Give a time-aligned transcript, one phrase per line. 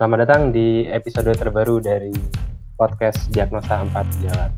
[0.00, 2.08] Selamat datang di episode terbaru dari
[2.72, 4.48] podcast Diagnosa 4 Jalan.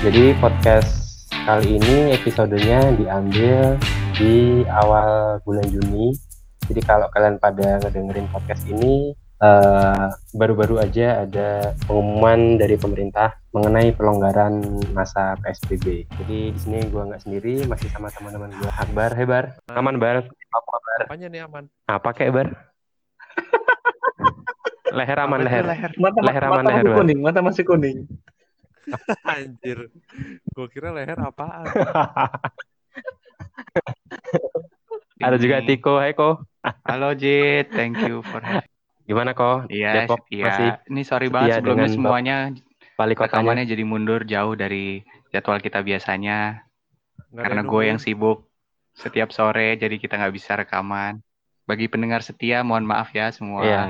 [0.00, 1.07] Jadi podcast
[1.48, 3.80] kali ini episodenya diambil
[4.20, 6.12] di awal bulan Juni.
[6.68, 10.06] Jadi kalau kalian pada ngedengerin podcast ini eh,
[10.36, 14.60] baru-baru aja ada pengumuman dari pemerintah mengenai pelonggaran
[14.92, 16.04] masa PSBB.
[16.20, 18.68] Jadi di sini gua nggak sendiri, masih sama teman-teman gua.
[18.76, 21.00] Akbar, Hebar, aman Bar, apa kabar?
[21.08, 21.64] Apanya nih aman?
[21.88, 22.48] Apa kayak Bar?
[25.00, 25.64] leher aman leher.
[25.64, 25.96] leher.
[25.96, 27.98] Mata, Leher aman, mata leher, masih kuning, mata masih kuning.
[29.36, 29.90] Anjir.
[30.54, 31.66] Gue kira leher apaan?
[35.24, 35.66] Ada juga.
[35.66, 36.46] Tiko, hai Ko.
[36.86, 38.70] Halo Jit, thank you for having
[39.08, 39.64] Gimana Ko?
[39.72, 40.44] Iya, Depok iya.
[40.52, 42.36] masih Ini sorry banget sebelumnya semuanya
[43.00, 43.40] balik kotanya.
[43.40, 45.00] rekamannya jadi mundur jauh dari
[45.32, 46.66] jadwal kita biasanya
[47.30, 48.50] Nggak karena gue yang sibuk
[48.92, 51.24] setiap sore jadi kita nggak bisa rekaman.
[51.64, 53.64] Bagi pendengar setia mohon maaf ya semua.
[53.64, 53.82] Iya.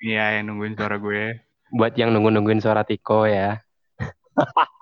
[0.00, 1.22] Iya, yang nungguin suara gue.
[1.74, 3.60] Buat yang nunggu-nungguin suara Tiko ya.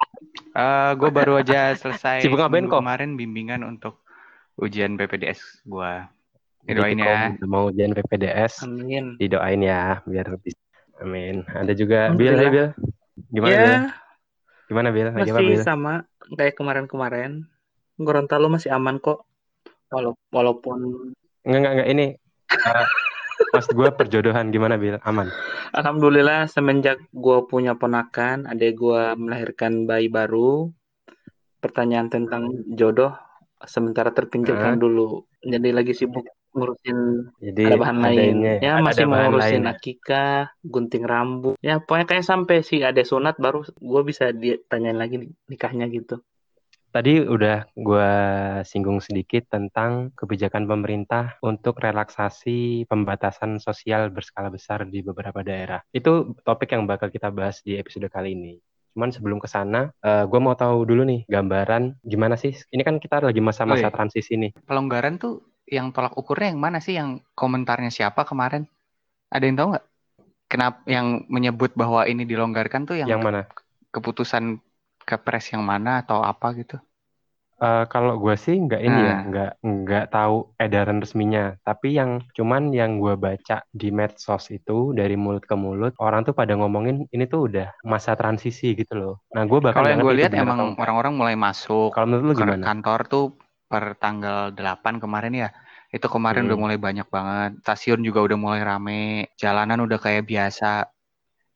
[0.58, 2.18] Eh, gue baru aja selesai
[2.82, 4.02] kemarin bimbingan untuk
[4.58, 5.92] ujian PPDS gue.
[6.66, 7.32] Didoain ya.
[7.46, 9.14] mau ujian PPDS, Amin.
[9.22, 10.58] didoain ya biar bisa.
[10.98, 11.46] Amin.
[11.46, 12.50] Ada juga Bill, hai Alhamdulillah.
[12.50, 12.69] Bill.
[13.30, 13.76] Gimana ya, Bill?
[14.66, 14.88] Gimana
[15.30, 15.62] apa masih Bill?
[15.64, 15.92] sama
[16.34, 17.30] kayak kemarin-kemarin.
[17.94, 19.22] Gorontalo masih aman kok.
[19.94, 21.14] Walau- walaupun
[21.46, 22.06] Enggak, enggak, enggak ini.
[23.55, 24.98] Mas gue perjodohan gimana Bill?
[25.06, 25.31] Aman.
[25.72, 30.72] alhamdulillah semenjak gua punya ponakan, adek gua melahirkan bayi baru.
[31.59, 33.19] Pertanyaan tentang jodoh
[33.66, 34.81] sementara terpinggirkan Hah?
[34.81, 35.27] dulu.
[35.42, 38.36] Jadi lagi sibuk ngurusin Jadi ada bahan lain.
[38.62, 39.72] Ya ada- masih ada bahan ngurusin lain.
[39.75, 41.54] akikah, gunting rambut.
[41.59, 46.22] Ya pokoknya kayak sampai sih ada sunat baru gua bisa ditanyain lagi nikahnya gitu.
[46.88, 48.12] Tadi udah gue
[48.65, 55.84] singgung sedikit tentang kebijakan pemerintah untuk relaksasi pembatasan sosial berskala besar di beberapa daerah.
[55.93, 58.56] Itu topik yang bakal kita bahas di episode kali ini.
[58.97, 62.56] Cuman sebelum ke sana, gue mau tahu dulu nih gambaran gimana sih?
[62.72, 63.94] Ini kan kita lagi masa-masa Woi.
[63.94, 64.50] transisi nih.
[64.65, 66.97] Pelonggaran tuh yang tolak ukurnya yang mana sih?
[66.97, 68.65] Yang komentarnya siapa kemarin?
[69.28, 69.87] Ada yang tahu nggak?
[70.48, 73.41] Kenapa yang menyebut bahwa ini dilonggarkan tuh yang, Yang mana?
[73.93, 74.65] keputusan
[75.08, 76.76] kepres yang mana atau apa gitu?
[77.58, 79.19] Eh, kalau gue sih nggak ini ya, Nah.
[79.26, 81.58] nggak nggak tahu edaran resminya.
[81.66, 86.38] Tapi yang cuman yang gue baca di medsos itu dari mulut ke mulut orang tuh
[86.38, 89.14] pada ngomongin ini tuh udah masa transisi gitu loh.
[89.34, 92.47] Nah gue bahkan Kalau yang gue lihat emang orang-orang mulai masuk Kalau menurut lu ke
[92.47, 92.62] gimana?
[92.62, 93.24] kantor tuh
[93.66, 95.50] per tanggal 8 kemarin ya.
[95.91, 96.54] Itu kemarin Hmm.
[96.54, 97.50] udah mulai banyak banget.
[97.66, 99.34] Stasiun juga udah mulai rame.
[99.34, 100.86] Jalanan udah kayak biasa.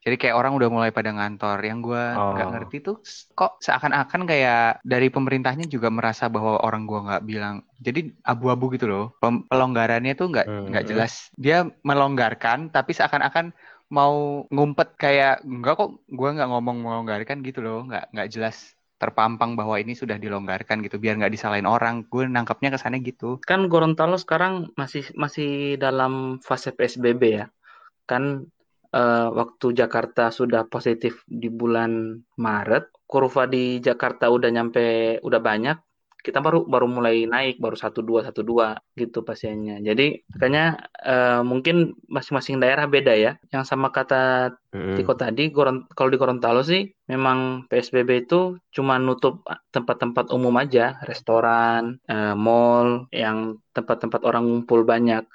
[0.03, 1.63] Jadi kayak orang udah mulai pada ngantor.
[1.63, 2.53] Yang gue nggak Oh.
[2.59, 2.97] ngerti tuh
[3.33, 7.63] kok seakan-akan kayak dari pemerintahnya juga merasa bahwa orang gua nggak bilang.
[7.79, 9.15] Jadi abu-abu gitu loh.
[9.23, 10.67] Pelonggarannya tuh nggak Hmm.
[10.75, 11.31] nggak jelas.
[11.39, 13.55] Dia melonggarkan tapi seakan-akan
[13.93, 17.87] mau ngumpet kayak enggak kok gua nggak ngomong melonggarkan gitu loh.
[17.87, 22.07] Nggak nggak jelas terpampang bahwa ini sudah dilonggarkan gitu biar nggak disalahin orang.
[22.07, 23.43] Gue nangkapnya kesannya gitu.
[23.43, 27.47] Kan Gorontalo sekarang masih masih dalam fase PSBB ya.
[28.07, 28.47] Kan
[28.95, 35.77] eh, waktu Jakarta sudah positif di bulan Maret, kurva di Jakarta udah nyampe udah banyak,
[36.23, 39.83] kita baru baru mulai naik baru satu dua satu dua gitu pasiennya.
[39.83, 43.33] Jadi makanya eh, mungkin masing-masing daerah beda ya.
[43.51, 44.55] Yang sama kata.
[44.73, 45.53] Tiko tadi,
[45.93, 53.11] kalau di Gorontalo sih memang PSBB itu cuma nutup tempat-tempat umum aja, restoran, eh, mall,
[53.13, 55.27] yang tempat-tempat orang ngumpul banyak.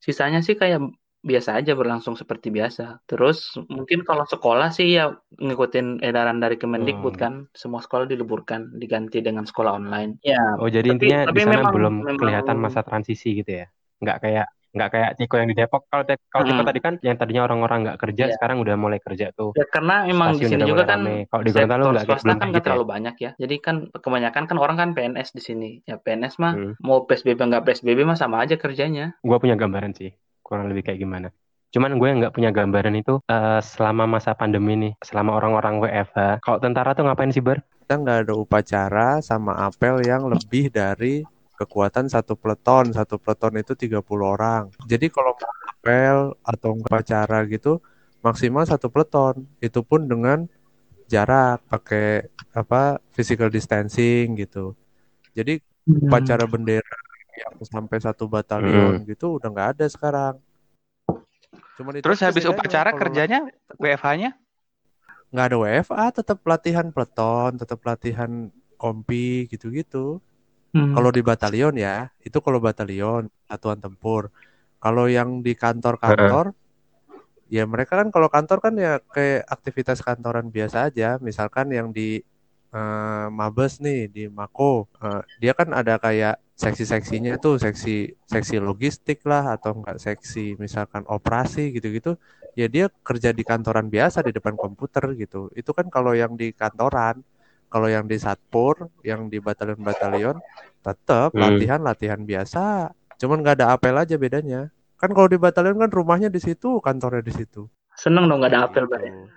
[0.00, 0.80] Sisanya sih kayak
[1.18, 3.02] biasa aja berlangsung seperti biasa.
[3.04, 7.20] Terus mungkin kalau sekolah sih ya ngikutin edaran dari Kemendikbud Hmm.
[7.20, 10.22] kan, semua sekolah diliburkan, diganti dengan sekolah online.
[10.22, 13.50] Ya, Oh jadi Tapi- intinya tapi di sana memang- belum memang- kelihatan masa transisi gitu
[13.50, 13.66] ya?
[13.98, 15.88] Nggak kayak nggak kayak Tiko yang di Depok.
[15.88, 16.68] Kalau Te- kalau Tiko Hmm.
[16.68, 18.34] tadi kan yang tadinya orang-orang nggak kerja Iya.
[18.36, 19.56] sekarang udah mulai kerja tuh.
[19.56, 21.02] Ya karena emang di sini juga kan.
[21.24, 22.66] Kalau di Gorontalo nggak swasta kan kayak nggak gitu ya?
[22.68, 23.30] terlalu banyak ya.
[23.34, 25.70] Jadi kan kebanyakan kan orang kan PNS di sini.
[25.82, 26.72] Ya PNS mah Hmm.
[26.78, 29.16] mau PSBB nggak PSBB mah sama aja kerjanya.
[29.18, 30.12] Gue punya gambaran sih,
[30.48, 31.28] kurang lebih kayak gimana.
[31.68, 36.40] Cuman gue nggak punya gambaran itu eh, selama masa pandemi nih, selama orang-orang WFH.
[36.40, 37.60] Kalau tentara tuh ngapain sih ber?
[37.84, 41.28] Kita nggak ada upacara sama apel yang lebih dari
[41.60, 42.96] kekuatan satu peleton.
[42.96, 44.72] Satu peleton itu 30 orang.
[44.88, 47.84] Jadi kalau mau apel atau upacara gitu
[48.24, 49.44] maksimal satu peleton.
[49.60, 50.48] Itu pun dengan
[51.08, 54.72] jarak pakai apa physical distancing gitu.
[55.36, 56.04] Jadi Hmm.
[56.04, 56.96] upacara bendera
[57.38, 60.34] yang sampai satu batalion gitu udah nggak ada sekarang.
[61.78, 63.46] Cuman itu Terus habis upacara kalau kerjanya
[63.78, 64.34] WFH-nya?
[65.28, 68.48] nggak ada WFA, tetap latihan peleton, tetap latihan
[68.80, 70.24] kompi gitu-gitu.
[70.72, 70.96] Hmm.
[70.96, 74.32] Kalau di batalion ya, itu kalau batalion, satuan tempur.
[74.80, 76.54] Kalau yang di kantor-kantor,
[77.48, 81.20] ya mereka kan kalau kantor kan ya kayak aktivitas kantoran biasa aja.
[81.20, 82.24] Misalkan yang di
[82.74, 89.22] eh, Mabes nih, di Mako, eh, dia kan ada kayak seksi-seksinya tuh, seksi seksi logistik
[89.30, 92.18] lah atau enggak seksi misalkan operasi gitu-gitu.
[92.58, 95.48] Ya dia kerja di kantoran biasa di depan komputer gitu.
[95.54, 97.22] Itu kan kalau yang di kantoran.
[97.68, 100.40] Kalau yang di Satpur, yang di batalion-batalion,
[100.80, 101.40] tetap Hmm.
[101.44, 102.88] latihan-latihan biasa.
[103.20, 104.72] Cuman nggak ada apel aja bedanya.
[104.96, 107.68] Kan kalau di batalion kan rumahnya di situ, kantornya di situ.
[107.92, 109.28] Seneng dong nggak ada apel, Gitu.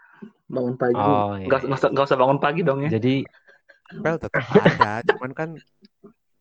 [0.52, 1.00] Bangun pagi.
[1.00, 1.48] Oh, iya.
[1.48, 2.90] Nggak nggak usah, nggak usah bangun pagi dong ya.
[2.92, 3.24] Jadi
[3.92, 5.50] Apel tetap ada, cuman kan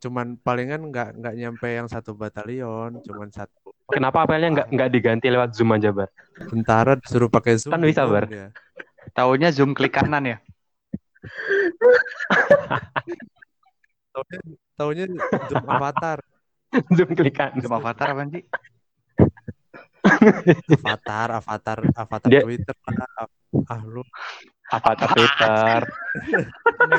[0.00, 3.74] cuman palingan nggak nggak nyampe yang satu batalion, cuman satu.
[3.90, 6.08] kenapa apelnya nggak nggak diganti lewat Zoom aja, Bar?
[6.46, 7.74] Tentara disuruh pakai Zoom.
[7.74, 8.26] Kan bisa, bingung Bar.
[8.30, 8.48] dia.
[9.10, 10.38] Taunya zoom klik kanan ya.
[14.14, 14.38] Taunya,
[14.78, 15.04] taunya
[15.50, 16.18] Zoom avatar,
[16.96, 17.50] Zoom klikan.
[17.58, 18.42] Zoom avatar apa sih?
[20.80, 22.74] Avatar, avatar, avatar Dia- Twitter.
[22.86, 23.26] Ah,
[23.70, 24.02] ah lu
[24.70, 25.78] Avatar Twitter.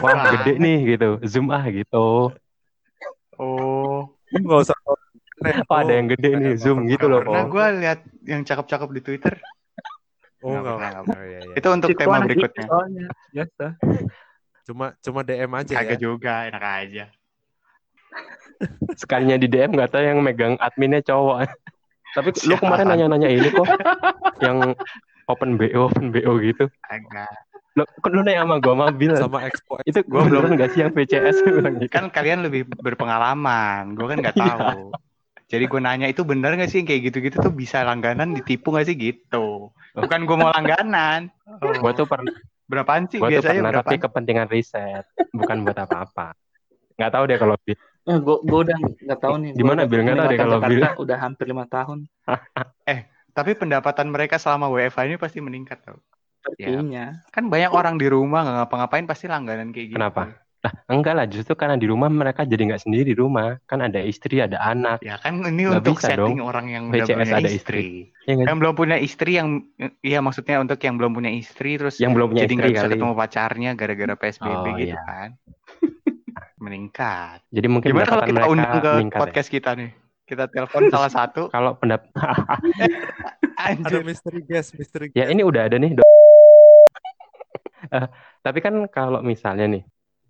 [0.03, 1.09] Wah, gede nih gitu.
[1.23, 2.35] Zoom ah gitu.
[3.39, 4.11] Oh.
[4.27, 4.75] nggak usah.
[5.41, 7.23] Oh, ada yang gede nih, Zoom gitu loh.
[7.25, 7.49] Pernah Oh.
[7.49, 9.33] gue lihat yang cakep-cakep di Twitter.
[10.41, 10.75] Oh Nggak nggak.
[10.75, 11.39] pernah, nggak Oh, iya.
[11.55, 12.65] Itu untuk tema berikutnya.
[13.31, 13.65] Biasa.
[14.67, 15.77] Cuma cuma DM aja ya.
[15.81, 17.05] Kagak juga, enak aja.
[18.93, 21.47] Sekalinya di DM nggak tahu yang megang adminnya cowok.
[22.11, 23.67] Tapi lu kemarin nanya-nanya ini kok
[24.43, 24.75] yang
[25.27, 26.67] open BO, open BO gitu.
[26.87, 27.31] Agak.
[27.71, 29.15] Lu, lu nanya sama gua mobil?
[29.15, 31.91] Sama Expo Itu Gua gua belum- nggak sih yang VCS bilang gitu.
[31.91, 33.95] Kan kalian lebih berpengalaman.
[33.95, 34.45] Gue kan nggak Iya.
[34.59, 34.91] tahu.
[35.51, 38.87] Jadi gue nanya itu bener gak sih yang kayak gitu-gitu tuh bisa langganan ditipu gak
[38.87, 39.67] sih gitu?
[39.91, 41.27] Bukan gue mau langganan.
[41.43, 41.75] Oh.
[41.75, 42.31] Gua tuh pernah,
[42.71, 43.83] Berapaan sih gua tuh biasanya pernah berapa?
[43.83, 45.03] tapi kepentingan riset,
[45.35, 46.39] bukan buat apa-apa.
[46.95, 47.55] Nggak tahu deh kalau.
[48.01, 49.51] Eh, gua, gua udah nggak tahu nih.
[49.53, 49.99] Gimana, udah Bil?
[50.01, 50.79] Nggak tahu deh kalau Bil.
[50.79, 51.99] Jakarta Udah hampir lima tahun.
[53.31, 55.97] Tapi pendapatan mereka selama WFH ini pasti meningkat tau.
[56.57, 56.67] Ya.
[56.67, 57.05] Sepertinya.
[57.29, 59.97] Kan banyak orang di rumah nggak ngapa-ngapain pasti langganan kayak gitu.
[60.01, 60.35] Kenapa?
[60.61, 63.57] Nah, enggak lah, justru karena di rumah mereka jadi nggak sendiri di rumah.
[63.65, 65.01] Kan ada istri, ada anak.
[65.01, 66.45] Ya kan ini Nggak untuk bisa setting dong.
[66.45, 68.13] orang yang udah punya ada istri.
[68.29, 68.45] Ya nggak?
[68.45, 69.49] Yang belum punya istri yang
[70.05, 72.85] iya maksudnya untuk yang belum punya istri terus Yang belum punya jadi istri nggak bisa
[72.85, 72.93] kali.
[72.93, 75.01] ketemu pacarnya gara-gara PSBB Oh, gitu iya.
[75.01, 75.29] kan.
[76.61, 77.41] Meningkat.
[77.49, 79.21] Jadi mungkin Gimana kalau kita undang ke meningkat ya.
[79.25, 79.89] podcast kita nih?
[80.23, 81.49] Kita telepon salah satu.
[81.49, 82.05] Kalau pendap
[83.57, 84.05] ada Anjir.
[84.05, 85.97] mystery guest, mystery ya ini udah ada nih.
[87.91, 88.07] Eh,
[88.39, 89.83] tapi kan kalau misalnya nih,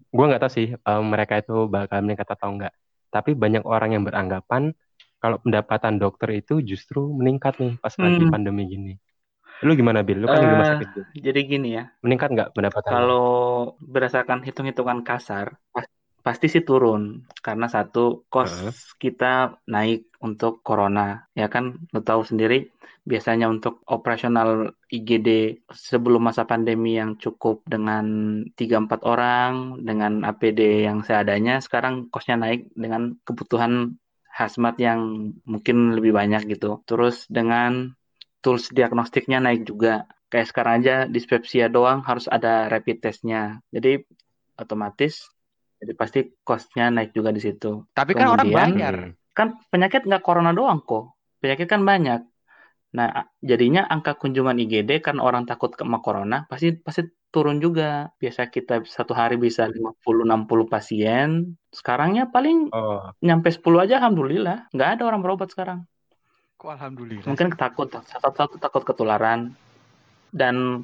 [0.09, 2.71] gua nggak tahu sih eh, mereka itu bakal meningkat atau enggak.
[3.07, 4.71] Tapi banyak orang yang beranggapan
[5.19, 8.31] kalau pendapatan dokter itu justru meningkat nih pas lagi Hmm.
[8.31, 8.93] pandemi gini.
[9.61, 10.17] Lu gimana, Bil?
[10.17, 10.87] Lu kan di rumah sakit.
[10.89, 11.03] Bil.
[11.21, 11.85] Jadi gini ya.
[12.01, 12.89] Meningkat nggak pendapatan?
[12.89, 13.27] Kalau
[13.77, 15.53] berdasarkan hitung-hitungan kasar,
[16.21, 18.53] pasti sih turun karena satu kos
[19.01, 21.25] kita naik untuk corona.
[21.33, 22.69] Ya kan, lo tahu sendiri
[23.01, 28.05] biasanya untuk operasional IGD sebelum masa pandemi yang cukup dengan
[28.53, 33.97] 3-4 orang dengan APD yang seadanya, sekarang kosnya naik dengan kebutuhan
[34.29, 36.85] hazmat yang mungkin lebih banyak gitu.
[36.85, 37.91] Terus dengan
[38.45, 40.05] tools diagnostiknya naik juga.
[40.31, 43.59] Kayak sekarang aja dispepsia doang harus ada rapid testnya.
[43.67, 43.99] Jadi
[44.55, 45.27] otomatis
[45.81, 47.89] jadi pasti costnya naik juga di situ.
[47.89, 48.95] Tapi kan orang Kemudian- bayar.
[49.33, 51.17] Kan penyakit nggak corona doang kok.
[51.41, 52.21] Penyakit kan banyak.
[52.91, 53.07] Nah,
[53.39, 58.11] jadinya angka kunjungan IGD karena orang takut sama corona pasti pasti turun juga.
[58.19, 61.55] Biasa kita satu hari bisa 50-60 pasien.
[61.71, 64.69] Sekarangnya paling Oh, nyampe 10 aja alhamdulillah.
[64.75, 65.87] Nggak ada orang berobat sekarang.
[66.59, 67.25] Kok alhamdulillah.
[67.25, 69.55] Mungkin takut satu-satu takut ketularan.
[70.29, 70.83] Dan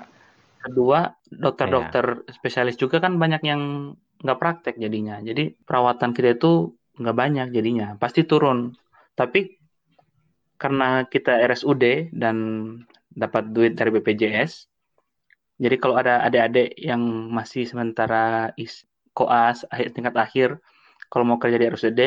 [0.63, 5.21] kedua, dokter-dokter spesialis juga kan banyak yang nggak praktek jadinya.
[5.21, 7.93] Jadi perawatan kita itu nggak banyak jadinya.
[8.01, 8.73] Pasti turun.
[9.13, 9.57] Tapi
[10.57, 12.35] karena kita RSUD dan
[13.13, 14.69] dapat duit dari BPJS,
[15.57, 17.01] jadi kalau ada adik-adik yang
[17.33, 18.85] masih sementara is
[19.17, 20.49] koas akhir tingkat akhir,
[21.09, 21.99] kalau mau kerja di RSUD,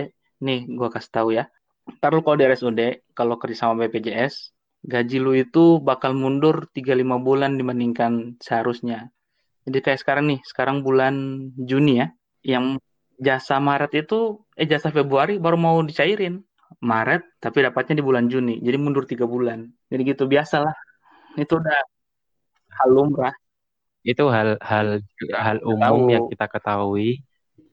[0.42, 1.50] nih gua kasih tahu ya.
[1.98, 2.80] Ntar kalau di RSUD,
[3.14, 4.54] kalau kerja sama BPJS,
[4.86, 9.10] gaji lu itu bakal mundur 3-5 bulan dibandingkan seharusnya.
[9.68, 11.14] Jadi kayak sekarang nih, sekarang bulan
[11.56, 12.08] Juni ya,
[12.44, 12.80] yang
[13.20, 16.40] jasa Maret itu, eh jasa Februari baru mau dicairin.
[16.80, 18.62] Maret, tapi dapatnya di bulan Juni.
[18.62, 19.68] Jadi mundur 3 bulan.
[19.90, 20.72] Jadi gitu, biasalah.
[21.36, 21.78] Itu udah
[22.80, 23.34] hal lumrah.
[24.00, 25.04] itu hal hal
[25.36, 26.08] hal umum Tahu.
[26.08, 27.20] yang kita ketahui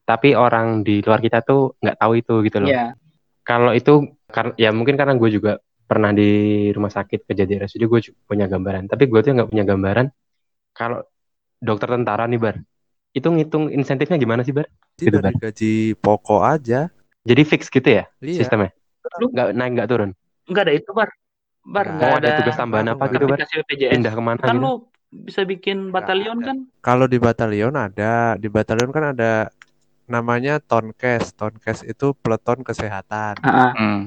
[0.08, 2.72] tapi orang di luar kita tuh nggak tahu itu gitu loh.
[2.72, 2.96] Iya.
[3.44, 4.08] Kalau itu
[4.56, 8.88] ya mungkin karena gue juga pernah di rumah sakit kejadian RSUD gue punya gambaran.
[8.88, 10.08] Tapi gue tuh nggak punya gambaran
[10.72, 11.04] kalau
[11.62, 12.56] dokter tentara nih bar,
[13.14, 14.68] itu ngitung insentifnya gimana sih bar?
[14.98, 16.90] Itu Gitu, dari gaji pokok aja.
[17.28, 18.40] Jadi fix gitu ya Iya.
[18.46, 18.72] sistemnya?
[19.22, 20.10] Lu- Nggak naik nggak turun?
[20.48, 21.10] Enggak ada itu, Bar.
[21.68, 23.38] Bar, Nggak Oh ada ada tugas tambahan apa Nggak gitu bar?
[23.44, 23.94] BPJS.
[24.00, 24.64] Pindah ke mana Kan gitu?
[24.64, 24.72] lu
[25.12, 26.58] bisa bikin batalion kan?
[26.80, 29.32] Kalau di batalion ada, di batalion kan ada
[30.08, 31.36] namanya Tonkes.
[31.36, 33.36] Tonkes itu peleton kesehatan.
[33.44, 33.72] Heeh.
[33.76, 34.00] Hmm.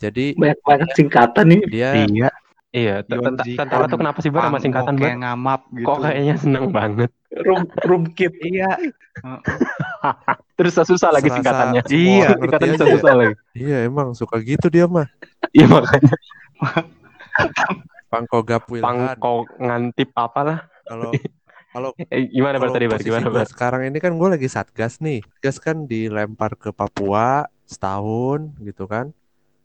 [0.00, 1.60] Jadi Banyak banget singkatan nih.
[1.68, 2.28] dia Iya.
[2.74, 5.06] Iya, Zikon, tentara tuh kenapa sih bar sama singkatan bar?
[5.06, 5.86] kayak ngamap gitu.
[5.86, 7.10] Kok kayaknya seneng banget.
[7.30, 8.34] Room room kit.
[8.42, 8.74] Iya.
[10.58, 11.82] Terus susah lagi Serasa singkatannya.
[11.86, 12.86] Iya, singkatannya ya.
[12.98, 13.34] susah lagi.
[13.54, 15.06] iya emang suka gitu dia mah.
[15.54, 16.14] Iya makanya
[18.10, 18.82] Pangkogap Wilhan.
[19.14, 20.66] pangkok ngantip apalah.
[20.82, 21.14] Kalau
[21.70, 22.98] kalau Eh, gimana bar tadi bar?
[22.98, 23.46] Gimana bar?
[23.46, 25.22] sekarang ini kan gue lagi satgas nih.
[25.22, 29.14] Satgas kan dilempar ke Papua setahun gitu kan.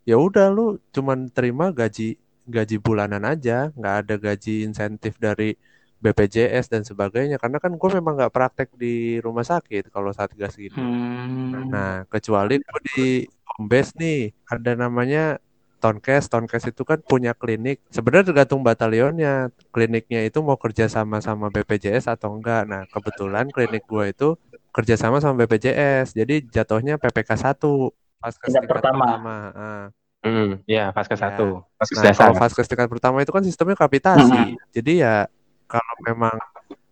[0.05, 2.17] Ya udah lu cuman terima gaji
[2.49, 5.55] gaji bulanan aja, nggak ada gaji insentif dari
[6.01, 7.37] BPJS dan sebagainya.
[7.37, 10.75] Karena kan gue memang nggak praktek di rumah sakit kalau satgas gini.
[10.75, 11.69] Hmm.
[11.69, 12.99] Nah kecuali gue di
[13.45, 15.37] home base nih ada namanya
[15.79, 17.79] Tonkes, Tonkes itu kan punya klinik.
[17.87, 19.47] Sebenarnya tergantung batalionnya.
[19.71, 22.67] Kliniknya itu mau kerja sama sama BPJS atau enggak.
[22.67, 24.35] Nah, kebetulan klinik gua itu
[24.75, 26.19] kerja sama sama BPJS.
[26.19, 29.07] Jadi jatuhnya PPK 1 Vaskes Tingkat tingkat pertama.
[29.55, 29.85] Ah.
[30.19, 31.21] Hmm, ya pas ke Ya.
[31.21, 32.27] satu, pas ke Nah, dasar.
[32.27, 34.59] kalau vaskes tingkat pertama itu kan sistemnya kapitasi.
[34.69, 35.31] Jadi ya
[35.63, 36.35] kalau memang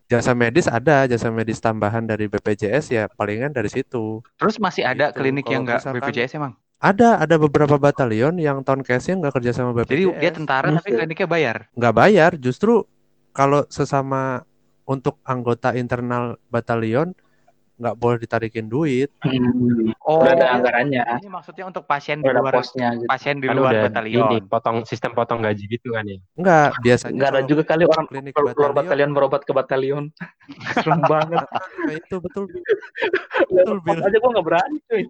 [0.07, 4.23] jasa medis ada, jasa medis tambahan dari BPJS ya palingan dari situ.
[4.39, 5.19] Terus masih ada Gitu.
[5.19, 6.53] klinik yang Kalau nggak misalkan- BPJS emang?
[6.77, 9.91] Ada, ada beberapa batalion yang Tonkesnya nggak kerja sama BPJS.
[9.91, 11.57] Jadi dia tentara tapi kliniknya bayar.
[11.73, 12.87] nggak bayar justru
[13.33, 14.47] kalau sesama
[14.85, 17.11] untuk anggota internal batalion
[17.77, 19.93] nggak boleh ditarikin duit Hmm.
[20.01, 21.03] Oh, Udah ada anggarannya.
[21.15, 23.05] ini maksudnya untuk pasien di Udah luar posnya gitu.
[23.05, 24.27] pasien di Kan luar batalion.
[24.29, 26.17] ini potong sistem potong gaji gitu kan ya.
[26.33, 30.03] nggak biasanya Enggak ada juga kali orang klinik keluar batalion batalion berobat ke batalion.
[30.75, 31.45] Serem banget.
[31.45, 32.43] nah, itu betul
[33.47, 33.99] betul Bil.
[33.99, 35.03] aja gua nggak berani cuy.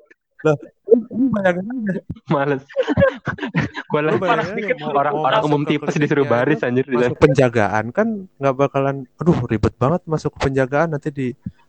[1.08, 2.64] Bayangin aja Males.
[3.90, 6.60] Gua lah bayangin dikit aja mau- orang mau orang masuk umum tipes disuruh itu, baris
[6.62, 11.28] anjir di masuk penjagaan kan nggak bakalan aduh ribet banget masuk ke penjagaan nanti di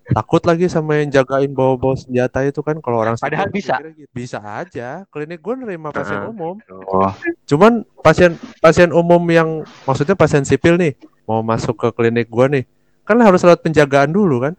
[0.08, 3.74] takut lagi sama yang jagain bawa-bawa senjata itu kan kalau orang Padahal sipil bisa.
[3.92, 4.08] gitu.
[4.08, 6.32] bisa aja klinik gue nerima pasien Heeh.
[6.32, 7.12] umum Oh.
[7.44, 9.48] Cuman pasien pasien umum yang
[9.84, 12.64] maksudnya pasien sipil nih mau masuk ke klinik gua nih,
[13.04, 14.56] kan harus lewat penjagaan dulu kan.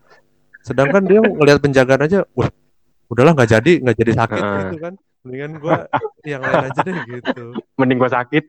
[0.61, 2.45] Sedangkan dia ngelihat penjagaan aja, wah
[3.07, 4.59] udahlah nggak jadi nggak jadi sakit Heeh.
[4.61, 4.93] gitu kan.
[5.19, 5.77] Mendingan gua
[6.23, 7.57] yang lain aja deh gitu.
[7.73, 8.43] mending gua sakit.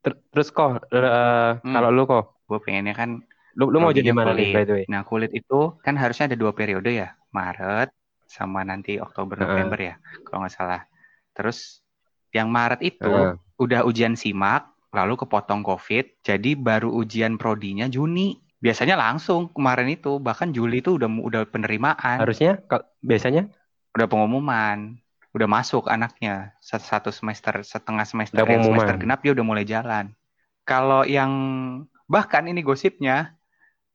[0.00, 1.74] Ter- Terus kok eh, Hmm.
[1.74, 3.20] kalau lu kok Gue pengennya kan
[3.56, 4.84] lu, lu mau jadi mana nih by the way?
[4.90, 7.94] Nah, kulit itu kan harusnya ada dua periode ya, Maret
[8.28, 9.40] sama nanti Oktober.
[9.40, 9.94] November ya,
[10.28, 10.82] kalau nggak salah.
[11.32, 11.80] Terus
[12.34, 13.40] yang Maret itu Heeh.
[13.56, 18.36] udah ujian simak, lalu kepotong COVID, jadi baru ujian prodinya Juni.
[18.58, 22.58] Biasanya langsung kemarin itu, bahkan Juli itu udah udah penerimaan, Harusnya
[22.98, 23.46] biasanya
[23.94, 24.98] udah pengumuman,
[25.30, 30.10] udah masuk anaknya satu, semester setengah semester Udah semester genap dia udah mulai jalan.
[30.66, 31.30] Kalau yang
[32.10, 33.37] bahkan ini gosipnya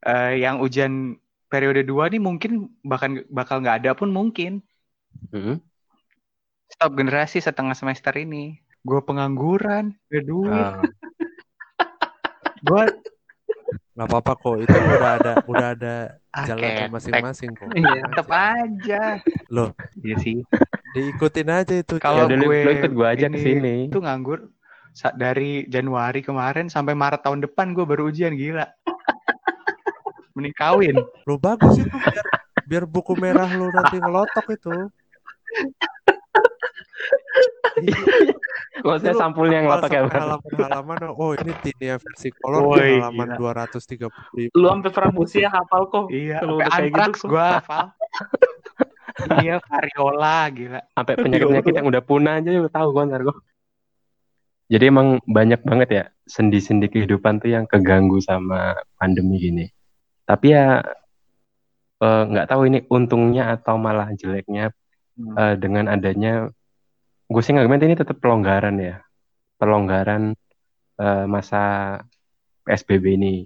[0.04, 1.18] eh, yang ujian
[1.48, 4.62] periode 2 nih mungkin bahkan bakal nggak ada pun mungkin.
[5.30, 5.62] Hmm.
[6.68, 8.58] Stop generasi setengah semester ini.
[8.84, 10.52] Gue pengangguran, gak duit.
[10.52, 10.82] Ah,
[12.68, 12.84] Gue
[13.94, 15.96] nggak apa-apa kok itu udah ada udah ada
[16.34, 16.94] Ah, jalannya ketek.
[16.98, 17.70] masing-masing kok.
[17.78, 19.02] Iya, tetep aja.
[19.54, 19.70] Loh.
[20.02, 20.42] Iya sih.
[20.98, 22.02] Diikutin aja itu.
[22.02, 23.76] Kalau Ya gue ikut gua aja ini ke sini.
[23.94, 24.50] Itu nganggur
[25.14, 28.66] dari Januari kemarin sampai Maret tahun depan gue baru ujian gila.
[30.34, 30.98] Mending kawin.
[31.30, 32.26] Lu bagus itu biar
[32.66, 34.74] biar buku merah lu nanti ngelotok itu.
[38.84, 43.64] Maksudnya Lu sampulnya yang lotok ya, halaman-halaman oh ini Tinia versi kolor Woi, halaman gila.
[43.72, 46.12] 235 Lu sampai Pramusia hafal kok.
[46.12, 47.86] Iya, Kalau sampai udah kayak gitu gue hafal.
[49.40, 50.82] iya, variola gila.
[50.98, 53.34] Sampai penyakit-penyakit yang udah punah aja lu tahu kan Sargo.
[54.68, 59.66] Jadi emang banyak banget ya sendi-sendi kehidupan tuh yang keganggu sama pandemi gini.
[60.24, 60.82] Tapi ya
[62.04, 64.72] eh, nggak tahu ini untungnya atau malah jeleknya
[65.14, 65.38] Hmm.
[65.38, 66.50] eh, dengan adanya
[67.30, 68.98] gue sih nggak ini tetap pelonggaran ya
[69.62, 70.34] pelonggaran
[70.98, 71.62] eh, masa
[72.66, 73.46] PSBB ini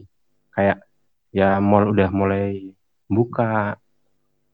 [0.55, 0.79] kayak
[1.35, 2.71] ya mall udah mulai
[3.11, 3.75] buka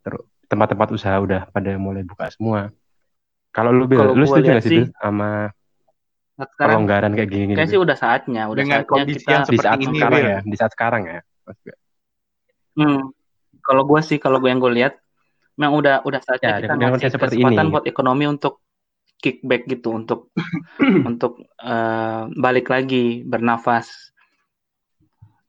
[0.02, 2.74] terus tempat-tempat usaha udah pada mulai buka semua
[3.54, 5.54] kalau lu Bil, lu setuju nggak sih sama
[6.34, 9.46] Nah, sekarang pelonggaran kayak gini kayaknya sih udah saatnya, udah Dengan saatnya kondisi kita yang
[9.46, 10.26] di saat seperti ini, sekarang Bil.
[10.34, 11.20] ya di saat sekarang ya.
[12.74, 13.14] Hmm.
[13.64, 15.00] Kalau gue sih, kalau gue yang gue lihat,
[15.56, 17.72] memang udah udah saatnya Ya, kita ngasih kesempatan ini.
[17.72, 18.60] buat ekonomi untuk
[19.24, 20.34] kickback gitu untuk
[21.10, 24.12] untuk eh, balik lagi bernafas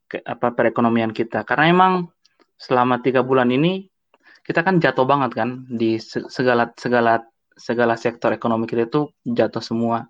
[0.07, 1.93] ke apa perekonomian kita karena emang
[2.54, 3.90] selama tiga bulan ini
[4.47, 7.25] kita kan jatuh banget kan di se- segala segala
[7.59, 10.07] segala sektor ekonomi kita itu jatuh semua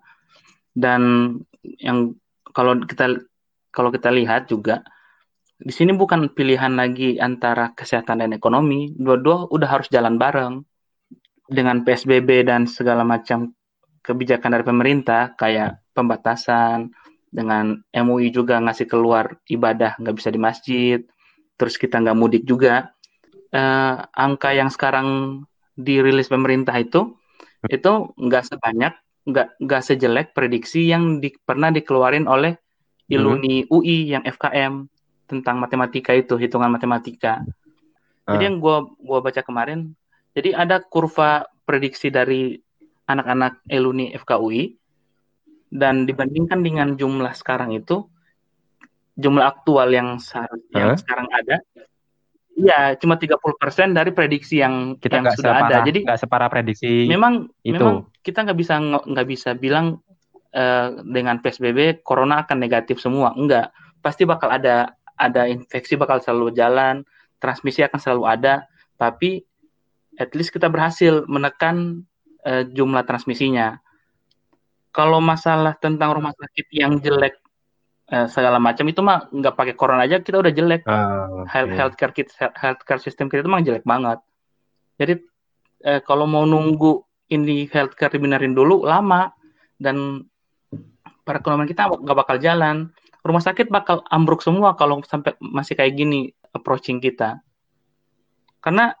[0.77, 1.33] dan
[1.81, 2.13] yang
[2.53, 3.17] kalau kita
[3.73, 4.85] kalau kita lihat juga
[5.55, 8.91] di sini bukan pilihan lagi antara kesehatan dan ekonomi.
[8.91, 10.63] Dua-dua udah harus jalan bareng.
[11.45, 13.53] Dengan PSBB dan segala macam
[14.01, 16.89] kebijakan dari pemerintah kayak pembatasan
[17.29, 20.99] dengan MUI juga ngasih keluar ibadah nggak bisa di masjid
[21.53, 22.89] terus kita nggak mudik juga.
[23.53, 25.41] Eh, angka yang sekarang
[25.77, 27.13] dirilis pemerintah itu
[27.69, 28.93] itu nggak sebanyak
[29.25, 32.57] nggak nggak sejelek prediksi yang di- pernah dikeluarin oleh
[33.05, 34.89] Iluni UI yang FKM
[35.25, 37.41] tentang matematika itu hitungan matematika
[38.25, 38.47] jadi Ah.
[38.47, 39.93] yang gua gua baca kemarin
[40.33, 42.57] jadi ada kurva prediksi dari
[43.05, 44.73] anak-anak Eluni FKUI
[45.69, 48.05] dan dibandingkan dengan jumlah sekarang itu
[49.15, 51.61] jumlah aktual yang seharus- yang sekarang ada
[52.55, 55.77] Iya, cuma 30% dari prediksi yang Kita yang sudah separah, ada.
[55.83, 57.75] Jadi nggak separah prediksi memang itu.
[57.75, 59.99] memang kita nggak bisa nggak bisa bilang
[60.55, 63.35] eh, dengan PSBB corona akan negatif semua.
[63.35, 63.75] Enggak.
[63.99, 67.03] Pasti bakal ada ada infeksi bakal selalu jalan,
[67.39, 68.53] transmisi akan selalu ada,
[68.99, 69.43] tapi
[70.19, 72.07] at least kita berhasil menekan
[72.47, 73.79] eh, jumlah transmisinya.
[74.95, 77.35] Kalau masalah tentang rumah sakit yang jelek
[78.11, 81.51] eh, segala macam itu mah nggak pakai corona aja kita udah jelek Ah, oke.
[81.51, 84.19] health healthcare kita healthcare system kita itu memang jelek banget.
[84.95, 85.13] Jadi
[85.83, 87.03] eh, kalau mau nunggu
[87.35, 89.33] ini healthcare dibenerin dulu lama
[89.75, 90.23] dan
[91.25, 92.93] perekonomian kita nggak bakal jalan.
[93.25, 97.41] Rumah sakit bakal ambruk semua kalau sampai masih kayak gini approaching kita.
[98.61, 98.93] Karena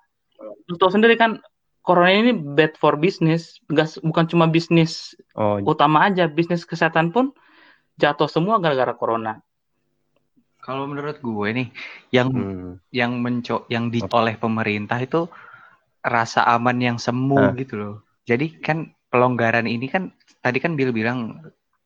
[0.65, 1.37] lu tahu sendiri kan
[1.85, 7.35] corona ini bad for business, nggak bukan cuma bisnis Oh, utama aja, bisnis kesehatan pun
[8.01, 9.43] jatuh semua gara-gara corona.
[10.63, 11.67] Kalau menurut gue nih,
[12.09, 12.71] yang hmm.
[12.89, 15.29] yang menco yang di oleh pemerintah itu
[16.01, 17.95] rasa aman yang semu gitu loh.
[18.25, 20.09] Jadi kan pelonggaran ini kan
[20.41, 21.45] tadi kan Bill bilang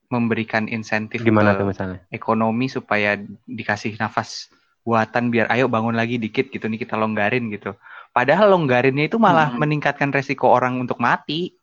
[0.09, 1.99] memberikan insentif gimana ke tuh misalnya?
[2.09, 4.49] ekonomi supaya dikasih nafas
[4.81, 7.77] buatan biar ayo bangun lagi dikit gitu nih kita longgarin gitu.
[8.09, 9.61] Padahal longgarinnya itu malah Hmm.
[9.61, 11.53] meningkatkan resiko orang untuk mati.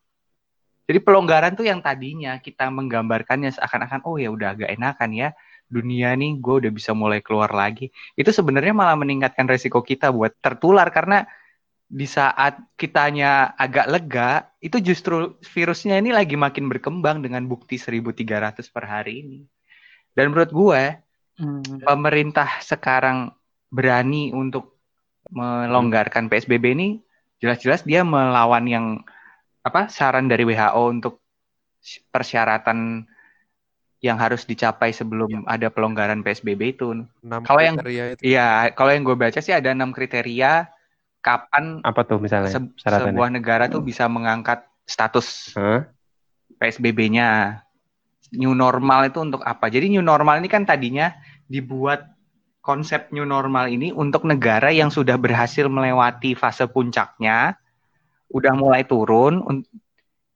[0.86, 5.28] Jadi pelonggaran tuh yang tadinya kita menggambarkannya seakan-akan oh ya udah agak enakan ya
[5.66, 7.90] dunia nih gue udah bisa mulai keluar lagi.
[8.14, 11.26] Itu sebenarnya malah meningkatkan resiko kita buat tertular karena
[11.86, 18.66] di saat kitanya agak lega itu justru virusnya ini lagi makin berkembang dengan bukti 1300
[18.74, 19.40] per hari ini.
[20.10, 20.82] Dan menurut gue
[21.84, 23.30] pemerintah sekarang
[23.70, 24.80] berani untuk
[25.30, 26.88] melonggarkan PSBB ini
[27.38, 28.86] jelas-jelas dia melawan yang
[29.62, 31.20] apa saran dari WHO untuk
[32.10, 33.04] persyaratan
[34.02, 37.06] yang harus dicapai sebelum ada pelonggaran PSBB itu.
[37.46, 37.78] Kalau yang-
[38.14, 38.22] itu.
[38.22, 40.70] Iya, kalau yang gue baca sih ada enam kriteria
[41.26, 43.18] kapan Apa tuh misalnya se- syaratannya?
[43.18, 45.90] sebuah negara tuh bisa mengangkat status Hah?
[46.56, 47.58] PSBB-nya.
[48.34, 49.66] New normal itu untuk apa?
[49.66, 51.10] Jadi new normal ini kan tadinya
[51.46, 52.06] dibuat
[52.58, 57.54] konsep new normal ini untuk negara yang sudah berhasil melewati fase puncaknya,
[58.30, 59.42] udah mulai turun.
[59.42, 59.66] un-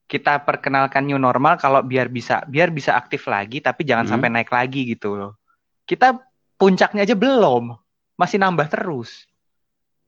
[0.03, 4.11] Kita perkenalkan new normal kalau biar bisa biar bisa aktif lagi, tapi jangan Hmm.
[4.19, 5.39] sampai naik lagi gitu loh.
[5.83, 6.19] Kita
[6.55, 7.71] puncaknya aja belum,
[8.15, 9.23] masih nambah terus.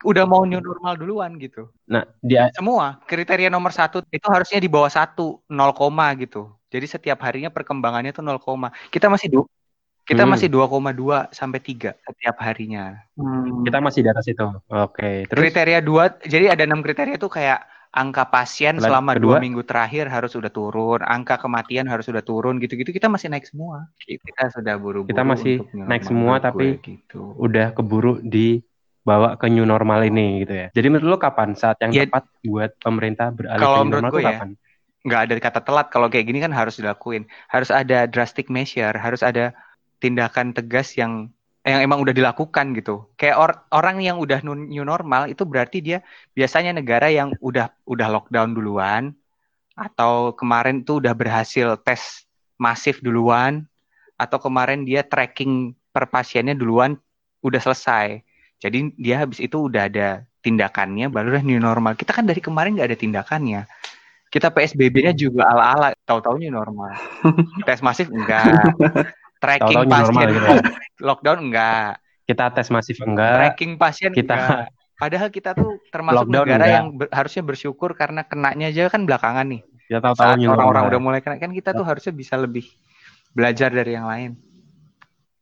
[0.04, 4.68] Udah mau new normal duluan gitu Nah, dia semua kriteria nomor satu itu harusnya di
[4.68, 8.70] bawah satu 0, koma gitu jadi setiap harinya perkembangannya tuh 0, koma.
[8.92, 9.42] kita masih du
[10.04, 10.36] kita Hmm.
[10.36, 13.64] masih 2,2 sampai 3 setiap harinya Hmm.
[13.64, 14.44] kita masih di atas itu.
[14.68, 17.64] Oke, terus kriteria dua jadi ada enam kriteria tuh kayak
[17.94, 19.38] angka pasien Lalu selama kedua?
[19.38, 23.46] dua minggu terakhir harus sudah turun angka kematian harus sudah turun gitu-gitu kita masih naik
[23.46, 28.18] semua kita sudah buru-buru Kita masih naik semua, tapi gue gitu udah keburu
[29.04, 30.68] dibawa ke new normal ini gitu ya.
[30.72, 31.50] Jadi menurut lo kapan?
[31.60, 34.50] Saat yang Ya, tepat buat pemerintah beralih kalau ke new normal gue tuh ya, kapan?
[35.06, 35.88] nggak ada kata telat.
[35.94, 37.24] Kalau kayak gini kan harus dilakuin.
[37.54, 39.54] Harus ada drastic measure harus ada
[40.04, 41.30] tindakan tegas yang
[41.64, 43.08] yang emang udah dilakukan gitu.
[43.20, 46.00] Kayak or- orang yang udah new normal itu berarti dia
[46.38, 49.04] biasanya negara yang udah udah lockdown duluan
[49.74, 52.26] atau kemarin tuh udah berhasil tes
[52.62, 53.66] masif duluan
[54.18, 56.98] atau kemarin dia tracking per pasiennya duluan
[57.42, 58.22] udah selesai
[58.64, 62.80] jadi dia habis itu udah ada tindakannya baru udah new normal kita kan dari kemarin
[62.80, 63.62] nggak ada tindakannya
[64.34, 66.90] kita PSBB-nya juga ala-ala, tahu-tahu new normal.
[67.70, 68.66] Tes masif enggak.
[69.38, 70.62] Tracking new pasien normal gitu ya.
[71.08, 72.02] lockdown enggak.
[72.24, 74.68] Kita tes masif enggak, Tracking pasien kita enggak.
[74.96, 76.78] Padahal kita tuh termasuk Lockdown negara enggak.
[76.80, 79.62] yang ber- harusnya bersyukur karena kenanya aja kan belakangan nih.
[79.92, 82.66] Ya tahu-tahu orang-orang udah mulai kena kan kita tuh harusnya bisa lebih
[83.36, 84.40] belajar dari yang lain.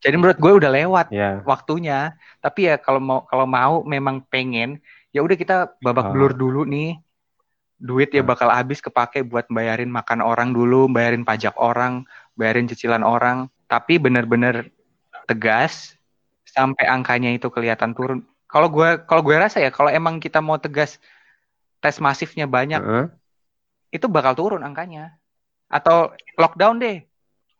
[0.01, 1.39] Jadi menurut gue udah lewat Ya.
[1.45, 2.17] waktunya.
[2.41, 4.81] Tapi ya kalau mau kalau mau memang pengen
[5.13, 6.11] ya udah kita babak Ah.
[6.11, 6.97] belur dulu nih.
[7.77, 13.01] Duit ya bakal habis kepake buat bayarin makan orang dulu, bayarin pajak orang, bayarin cicilan
[13.01, 13.49] orang.
[13.65, 14.69] Tapi bener-bener
[15.25, 15.97] tegas
[16.45, 18.21] sampai angkanya itu kelihatan turun.
[18.45, 20.97] Kalau gue kalau gue rasa ya kalau emang kita mau tegas
[21.81, 23.05] tes masifnya banyak Heeh.
[23.93, 25.17] itu bakal turun angkanya.
[25.71, 27.01] Atau lockdown deh.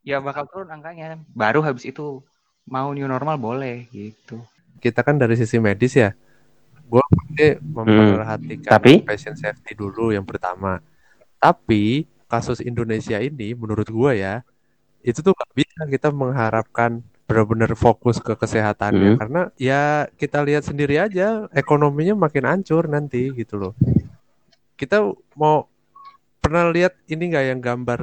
[0.01, 1.17] Ya bakal turun angkanya.
[1.33, 2.21] Baru habis itu
[2.67, 4.41] mau new normal boleh gitu.
[4.81, 6.13] kita kan dari sisi medis ya
[6.91, 8.93] gue pasti memperhatikan Tapi?
[9.07, 10.83] patient safety dulu yang pertama
[11.39, 14.43] tapi kasus Indonesia ini menurut gue ya
[15.01, 19.19] itu tuh gak bisa kita mengharapkan benar-benar fokus ke kesehatannya Hmm.
[19.19, 23.73] karena ya kita lihat sendiri aja ekonominya makin hancur nanti gitu loh
[24.75, 24.99] kita
[25.39, 25.71] mau
[26.43, 27.99] pernah lihat ini nggak yang gambar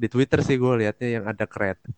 [0.00, 1.92] di Twitter sih gue liatnya yang ada kereta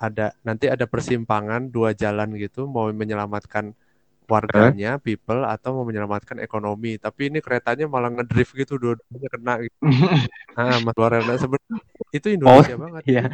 [0.00, 3.76] ada nanti ada persimpangan dua jalan gitu mau menyelamatkan
[4.24, 9.76] warganya people atau mau menyelamatkan ekonomi tapi ini keretanya malah ngedrift gitu dua-duanya kena gitu.
[10.58, 11.78] ah mas dua rel Nah, sebenarnya
[12.10, 13.24] itu Indonesia banget Iya.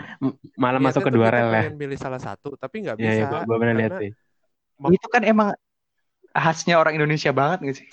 [0.56, 1.62] Malah Niatnya masuk ke dua rel ya.
[1.70, 4.10] milih salah satu tapi nggak Iya, bisa iya, gua, gua pernah lihat karena sih.
[4.96, 5.48] Itu kan emang
[6.32, 7.88] khasnya orang Indonesia banget gak sih?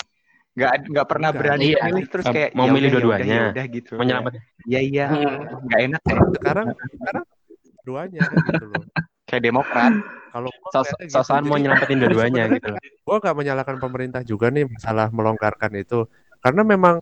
[0.54, 1.42] Nggak nggak pernah Enggak.
[1.44, 1.80] berani Iya.
[1.84, 3.36] milih terus Eh, kayak mau ya milih ya dua-duanya.
[3.36, 3.92] ya udah gitu.
[4.00, 4.42] Menyelamatkan.
[4.64, 5.06] Iya iya.
[5.60, 6.16] Nggak enak ya.
[6.40, 7.26] sekarang sekarang
[7.84, 8.84] duanya gitu loh
[9.24, 9.94] Kayak Demokrat.
[10.30, 11.16] kalau gua Sos ngeliatnya gitu.
[11.16, 12.80] sosokan mau nyelamatin dua-duanya gitu loh.
[12.82, 16.00] gue gak menyalahkan pemerintah juga nih masalah melonggarkan itu
[16.40, 16.96] karena memang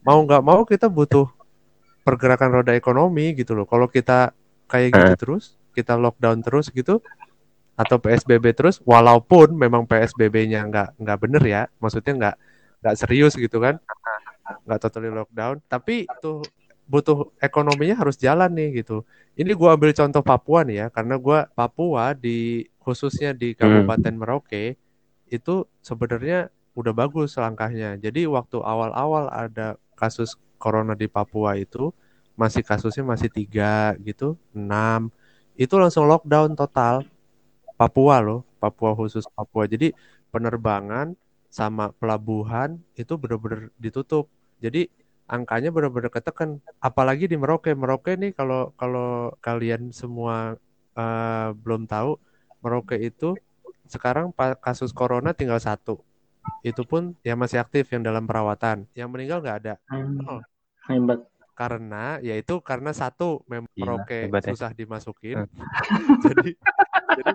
[0.00, 1.26] mau nggak mau kita butuh
[2.00, 4.30] pergerakan roda ekonomi gitu loh kalau kita
[4.66, 5.18] kayak gitu Eh.
[5.18, 7.02] terus kita lockdown terus gitu
[7.74, 12.36] atau PSBB terus walaupun memang PSBB-nya nggak nggak bener ya maksudnya nggak
[12.80, 13.76] nggak serius gitu kan
[14.64, 16.40] nggak totally lockdown tapi tuh
[16.86, 19.02] butuh ekonominya harus jalan nih gitu
[19.34, 24.78] ini gua ambil contoh Papua nih ya karena gua Papua di khususnya di Kabupaten Merauke
[25.26, 27.98] itu sebenarnya udah bagus langkahnya.
[27.98, 31.90] Jadi waktu awal-awal ada kasus corona di Papua itu
[32.36, 35.08] masih kasusnya masih tiga gitu, enam
[35.56, 37.02] itu langsung lockdown total
[37.80, 39.64] Papua loh, Papua khusus Papua.
[39.64, 39.90] Jadi
[40.30, 41.16] penerbangan
[41.48, 44.28] sama pelabuhan itu benar-benar ditutup.
[44.60, 44.88] Jadi
[45.26, 46.62] angkanya benar-benar ketekan.
[46.78, 47.74] Apalagi di Merauke.
[47.74, 50.56] Merauke nih kalau kalau kalian semua
[50.96, 52.18] eh, belum tahu,
[52.62, 53.34] Merauke itu
[53.86, 56.02] sekarang kasus corona tinggal satu.
[56.62, 58.86] Itu pun ya masih aktif yang dalam perawatan.
[58.94, 59.74] Yang meninggal nggak ada.
[59.90, 60.42] Hmm,
[60.90, 61.20] hebat.
[61.56, 64.40] Karena yaitu karena satu memang Gila, Merauke ya.
[64.52, 65.46] susah dimasukin.
[65.46, 65.50] Hmm.
[66.26, 66.50] jadi
[67.16, 67.32] jadi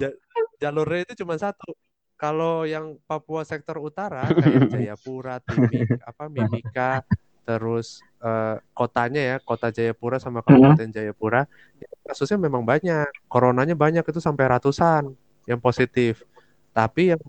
[0.00, 0.18] ja-
[0.58, 1.74] jalurnya itu cuma satu.
[2.20, 7.00] Kalau yang Papua sektor utara kayak Jayapura, Timik, apa Mimika,
[7.48, 11.48] terus eh, kotanya ya, kota Jayapura sama Kabupaten Jayapura,
[11.80, 13.08] ya, kasusnya memang banyak.
[13.24, 15.16] Coronanya banyak itu sampai ratusan
[15.48, 16.28] yang positif.
[16.76, 17.22] Tapi yang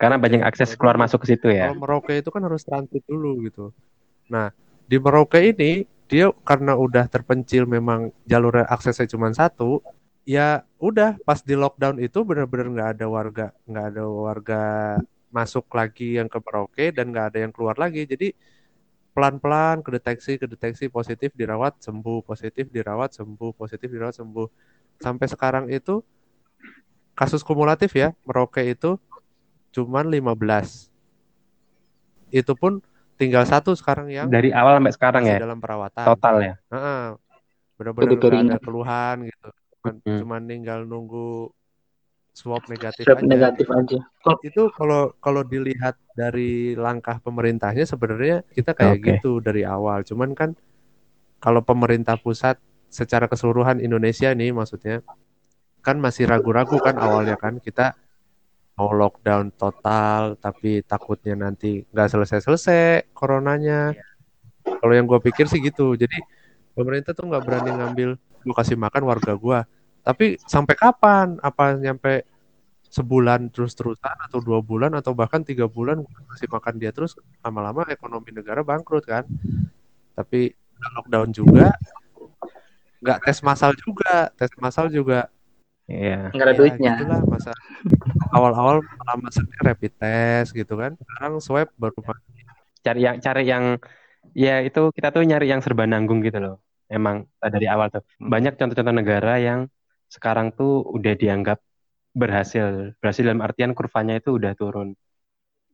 [0.00, 1.68] Karena banyak akses keluar masuk ke situ ya.
[1.68, 3.68] kalau Merauke itu kan harus transit dulu gitu.
[4.32, 4.48] Nah,
[4.88, 9.84] di Merauke ini dia karena udah terpencil memang jalur aksesnya cuma satu,
[10.28, 14.62] ya udah pas di lockdown itu benar-benar nggak ada warga nggak ada warga
[15.30, 18.02] masuk lagi yang ke Merauke dan nggak ada yang keluar lagi.
[18.04, 18.34] Jadi
[19.14, 24.46] pelan-pelan kedeteksi kedeteksi positif dirawat sembuh positif dirawat sembuh positif dirawat sembuh
[25.02, 25.98] sampai sekarang itu
[27.18, 28.96] kasus kumulatif ya Merauke itu
[29.74, 30.90] cuman 15
[32.30, 32.78] itu pun
[33.18, 35.40] tinggal satu sekarang yang Dari awal sampai sekarang masih ya.
[35.42, 36.54] dalam perawatan Total ya.
[36.70, 37.02] Heeh.
[37.76, 39.48] benar-benar Jadi nggak ada keluhan gitu
[39.80, 40.18] cuman, Hmm.
[40.20, 41.48] cuman tinggal nunggu
[42.30, 43.98] swab negatif Swab aja negatif aja.
[44.22, 49.06] Kok itu kalau kalau dilihat dari langkah pemerintahnya sebenarnya kita kayak Oke.
[49.16, 50.04] gitu dari awal.
[50.04, 50.52] Cuman kan
[51.40, 52.60] kalau pemerintah pusat
[52.92, 55.00] secara keseluruhan Indonesia nih maksudnya
[55.80, 57.96] kan masih ragu-ragu kan awalnya kan kita
[58.76, 63.96] mau lockdown total tapi takutnya nanti nggak selesai-selesai coronanya.
[64.64, 65.96] Kalau yang gue pikir sih gitu.
[65.96, 66.16] Jadi
[66.76, 69.64] pemerintah tuh nggak berani ngambil gue kasih makan warga gua.
[70.00, 71.36] Tapi sampai kapan?
[71.44, 72.24] Apa nyampe
[72.90, 77.86] sebulan terus-terusan atau dua bulan atau bahkan tiga bulan gua kasih makan dia terus lama-lama
[77.86, 79.24] ekonomi negara bangkrut kan?
[80.16, 81.76] Tapi lockdown juga,
[83.04, 85.28] nggak tes massal juga, tes massal juga
[85.90, 86.30] Iya.
[86.30, 86.92] nggak ada ya duitnya.
[87.02, 87.50] gitulah masa
[88.30, 90.94] awal-awal malah masuknya rapid test gitu kan.
[90.94, 91.98] Sekarang swab baru
[92.80, 93.64] Cari yang cari yang
[94.32, 96.56] ya itu kita tuh nyari yang serba nanggung gitu loh.
[96.90, 98.02] Emang eh, dari awal tuh.
[98.20, 98.30] Hmm.
[98.32, 99.60] Banyak contoh-contoh negara yang
[100.14, 101.58] sekarang tuh udah dianggap
[102.20, 102.66] berhasil.
[103.00, 104.90] Berhasil dalam artian kurvanya itu udah turun.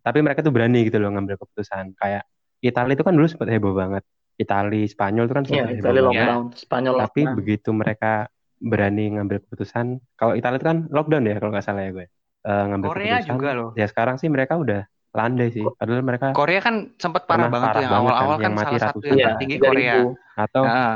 [0.06, 2.22] tapi mereka tuh berani gitu loh ngambil keputusan kayak
[2.62, 4.02] Italia itu kan dulu sempat heboh banget
[4.38, 7.38] Italia Spanyol itu kan sempat heboh Italia banget lockdown, Spanyol tapi lockdown.
[7.38, 8.28] begitu mereka
[8.70, 9.86] berani ngambil keputusan
[10.18, 12.06] kalau Italia itu kan lockdown ya kalau nggak salah ya gue
[12.46, 13.70] Eh, ngambil Korea keputusan juga loh.
[13.78, 17.80] ya sekarang sih mereka udah landai sih padahal mereka Korea kan sempat parah banget tuh
[17.80, 19.66] parah yang kan, awal-awal yang kan mati salah satu yang Iya, tertinggi 3000.
[19.66, 19.96] Korea.
[20.36, 20.94] atau Nah,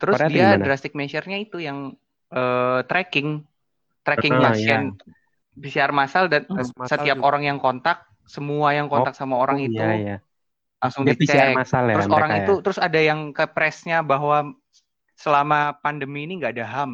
[0.00, 0.64] terus Korea dia gimana?
[0.66, 1.78] drastic measure-nya itu yang
[2.34, 3.28] eh, tracking,
[4.02, 4.80] tracking Ah, pasien
[5.62, 7.26] PCR massal dan Tes massal setiap juga.
[7.28, 7.96] orang yang kontak,
[8.28, 10.16] semua yang kontak sama orang Oh, itu iya iya
[10.82, 11.56] langsung dia PCR dicek.
[11.56, 12.38] massal ya Terus mereka orang ya?
[12.44, 14.52] itu, terus ada yang ke pressnya bahwa
[15.16, 16.92] selama pandemi ini nggak ada HAM.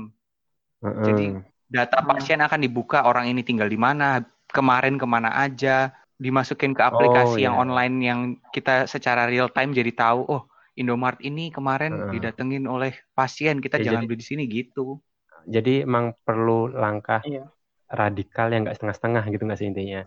[0.82, 1.06] Heeh.
[1.08, 1.24] Jadi
[1.66, 5.90] data pasien akan dibuka orang ini tinggal di mana, kemarin ke mana aja,
[6.22, 7.62] dimasukin ke aplikasi Oh, yang iya.
[7.66, 8.20] online yang
[8.54, 12.11] kita secara real time jadi tahu, oh Indomart ini kemarin Heeh.
[12.16, 15.02] didatengin oleh pasien, kita Ya, jangan jadi- beli di sini gitu.
[15.42, 17.50] jadi emang perlu langkah Iya.
[17.90, 20.06] radikal yang nggak setengah-setengah gitu nggak sih intinya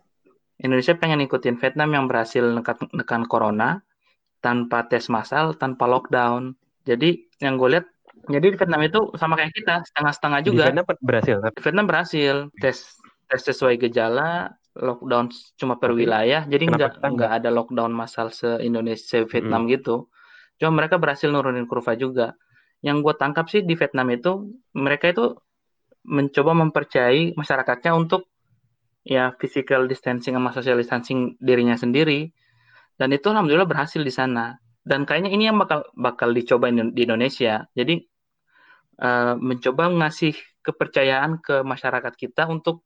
[0.55, 3.83] Indonesia pengen ikutin Vietnam yang berhasil nekan, nekan corona
[4.39, 6.55] tanpa tes massal, tanpa lockdown.
[6.87, 7.85] Jadi yang gue lihat,
[8.31, 10.63] jadi di Vietnam itu sama kayak kita, setengah-setengah di juga.
[10.71, 12.77] Vietnam berhasil tapi Di Vietnam berhasil tes
[13.27, 19.23] tes sesuai gejala, lockdown cuma per wilayah, jadi nggak nggak ada lockdown massal se Indonesia
[19.23, 20.11] Vietnam gitu.
[20.59, 22.35] Cuma mereka berhasil nurunin kurva juga.
[22.83, 25.35] Yang gue tangkap sih di Vietnam itu mereka itu
[26.05, 28.29] mencoba mempercayai masyarakatnya untuk
[29.01, 32.29] ya physical distancing sama social distancing dirinya sendiri.
[32.95, 34.55] Dan itu alhamdulillah berhasil di sana.
[34.85, 37.63] Dan kayaknya ini yang bakal bakal dicoba di Indonesia.
[37.73, 37.95] Jadi
[39.01, 42.83] eh, mencoba ngasih kepercayaan ke masyarakat kita untuk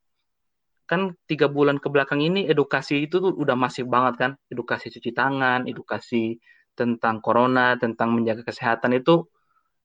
[0.90, 4.32] kan tiga bulan ke belakang ini edukasi itu tuh udah masif banget kan.
[4.50, 6.42] Edukasi cuci tangan edukasi
[6.74, 9.30] tentang corona tentang menjaga kesehatan itu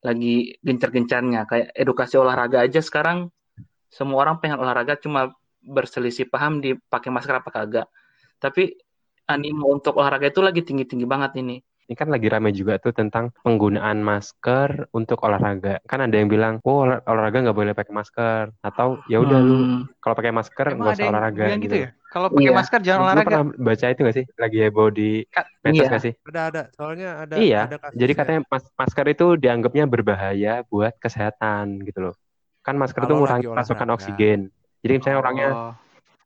[0.01, 1.45] lagi gencar-gencarnya.
[1.45, 3.29] Kayak edukasi olahraga aja sekarang
[3.93, 5.29] semua orang pengen olahraga cuma
[5.61, 7.87] berselisih paham di pakai masker apa kagak.
[8.41, 8.73] Tapi
[9.29, 13.29] animo untuk olahraga itu lagi tinggi-tinggi banget ini ini kan lagi ramai juga tuh tentang
[13.45, 18.43] penggunaan masker untuk olahraga kan ada yang bilang oh olah- olahraga nggak boleh pakai masker
[18.59, 21.89] atau ya udah lu Hmm, kalau pakai masker nggak usah olahraga gitu gitu ya?
[22.09, 22.57] Kalau pakai Iya.
[22.57, 23.27] masker jangan Lu olahraga.
[23.29, 25.09] pernah baca itu nggak sih lagi heboh di
[25.61, 25.89] medsos iya.
[25.93, 27.99] nggak sih Ada ada, soalnya ada iya ada kasusnya.
[28.01, 32.15] jadi katanya mas- masker itu dianggapnya berbahaya buat kesehatan gitu loh
[32.65, 34.39] kan masker itu ngurangi pasokan oksigen
[34.81, 35.73] jadi misalnya orangnya Oh,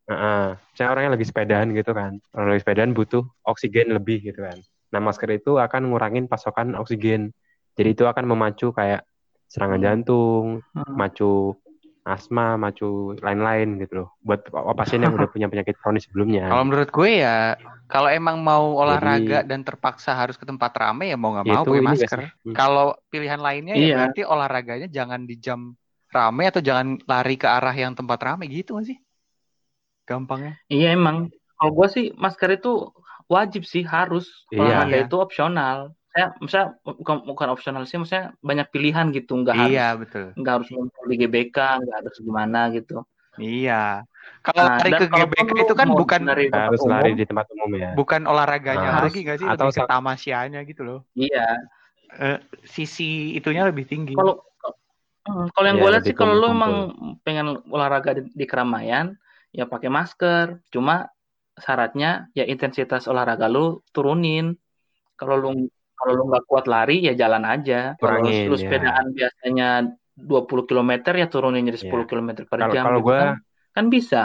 [0.10, 0.58] Heeh.
[0.74, 2.18] Misalnya orangnya lagi sepedaan gitu kan.
[2.34, 4.58] Orang lagi sepedaan butuh oksigen lebih gitu kan.
[4.90, 7.30] Nah, masker itu akan ngurangin pasokan oksigen.
[7.74, 9.06] Jadi itu akan memacu kayak
[9.46, 9.86] serangan Hmm.
[9.86, 10.94] jantung, Hmm.
[10.94, 11.54] macu
[12.02, 14.10] asma, macu lain-lain gitu loh.
[14.20, 16.50] Buat pasien yang udah punya penyakit kronis sebelumnya.
[16.50, 17.54] Kalau menurut gue ya,
[17.86, 21.54] kalau emang mau olahraga Jadi- dan terpaksa harus ke tempat ramai ya mau nggak Ya
[21.54, 22.20] mau pakai masker.
[22.42, 22.56] Hmm.
[22.58, 23.96] Kalau pilihan lainnya ya Iya.
[23.96, 25.78] berarti olahraganya jangan di jam
[26.10, 28.98] ramai atau jangan lari ke arah yang tempat ramai gitu nggak sih?
[30.04, 30.58] Gampangnya.
[30.68, 32.90] iya emang kalau gue sih masker itu
[33.30, 34.60] wajib sih harus Iya.
[34.60, 35.06] olahraga Iya.
[35.08, 35.78] itu opsional
[36.10, 40.26] saya misalnya bukan bukan opsional sih maksudnya banyak pilihan gitu nggak harus Iya betul.
[40.36, 43.06] nggak harus ngumpul di GBK nggak harus gimana gitu
[43.40, 44.04] Iya.
[44.44, 47.26] Kalau Nah, lari ke GBK itu kan bukan lari di tempat Harus lari umum, di
[47.30, 47.90] tempat umum ya.
[47.96, 49.00] bukan olahraganya Ah.
[49.08, 49.48] lagi nggak sih?
[49.48, 51.00] Atau Lebih tamasianya gitu loh.
[51.16, 51.56] iya
[52.10, 54.18] Eh, sisi itunya lebih tinggi.
[54.18, 54.42] kalau
[55.30, 56.58] Hmm, kalau yang Iya, gue lihat sih kalau lu kumpul-kumpul.
[56.58, 56.74] emang
[57.22, 59.14] pengen olahraga di, di keramaian
[59.54, 61.06] ya pakai masker cuma
[61.60, 64.56] syaratnya ya intensitas olahraga lu turunin
[65.16, 65.50] kalau lu
[65.94, 68.56] kalau lu nggak kuat lari ya jalan aja kalau lu ya.
[68.56, 69.70] sepedaan biasanya
[70.16, 72.08] 20 km ya turunin jadi 10 Ya.
[72.08, 73.36] km per Kalau- jam kalau gitu gua- kan.
[73.76, 74.22] kan bisa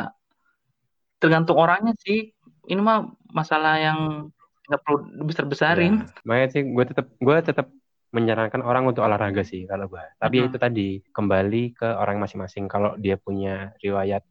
[1.19, 2.31] tergantung orangnya sih
[2.67, 4.31] ini mah masalah yang
[4.65, 7.67] nggak perlu besar besarin Ya, makanya sih gue tetap gue tetap
[8.11, 9.99] menyarankan orang untuk olahraga sih kalau gue.
[10.17, 10.47] Tapi Mhm.
[10.47, 12.71] itu tadi kembali ke orang masing-masing.
[12.71, 14.23] Kalau dia punya riwayat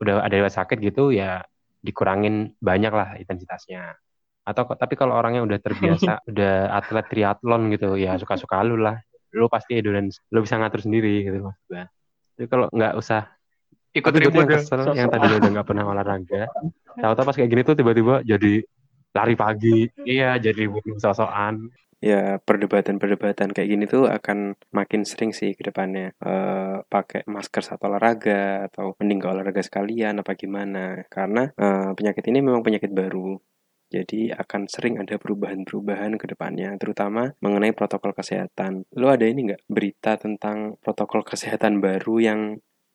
[0.00, 1.44] udah ada riwayat sakit gitu ya
[1.86, 3.94] dikurangin banyak lah intensitasnya.
[4.42, 8.98] Atau tapi kalau orangnya udah terbiasa udah atlet triathlon gitu ya suka-suka lu lah.
[9.30, 11.84] Lu pasti endurance, lu bisa ngatur sendiri gitu maksud gue.
[12.36, 13.30] Jadi kalau nggak usah
[13.96, 14.60] Ikut tapi gue tuh yang ribut.
[14.60, 14.94] kesel Sosok.
[14.98, 16.42] yang tadinya udah nggak pernah olahraga.
[17.00, 18.54] Tahu-tahu pas kayak gini tuh tiba-tiba jadi
[19.16, 19.78] lari pagi.
[20.04, 21.72] Iya, jadi ribut sosokan.
[22.00, 26.12] Ya perdebatan-perdebatan kayak gini tuh akan makin sering sih ke depannya.
[26.20, 31.04] Eh, pakai masker saat olahraga atau mending gak olahraga sekalian apa gimana.
[31.08, 33.36] Karena eh, penyakit ini memang penyakit baru.
[33.86, 38.82] Jadi akan sering ada perubahan-perubahan ke depannya terutama mengenai protokol kesehatan.
[38.98, 42.40] Lo ada ini nggak berita tentang protokol kesehatan baru yang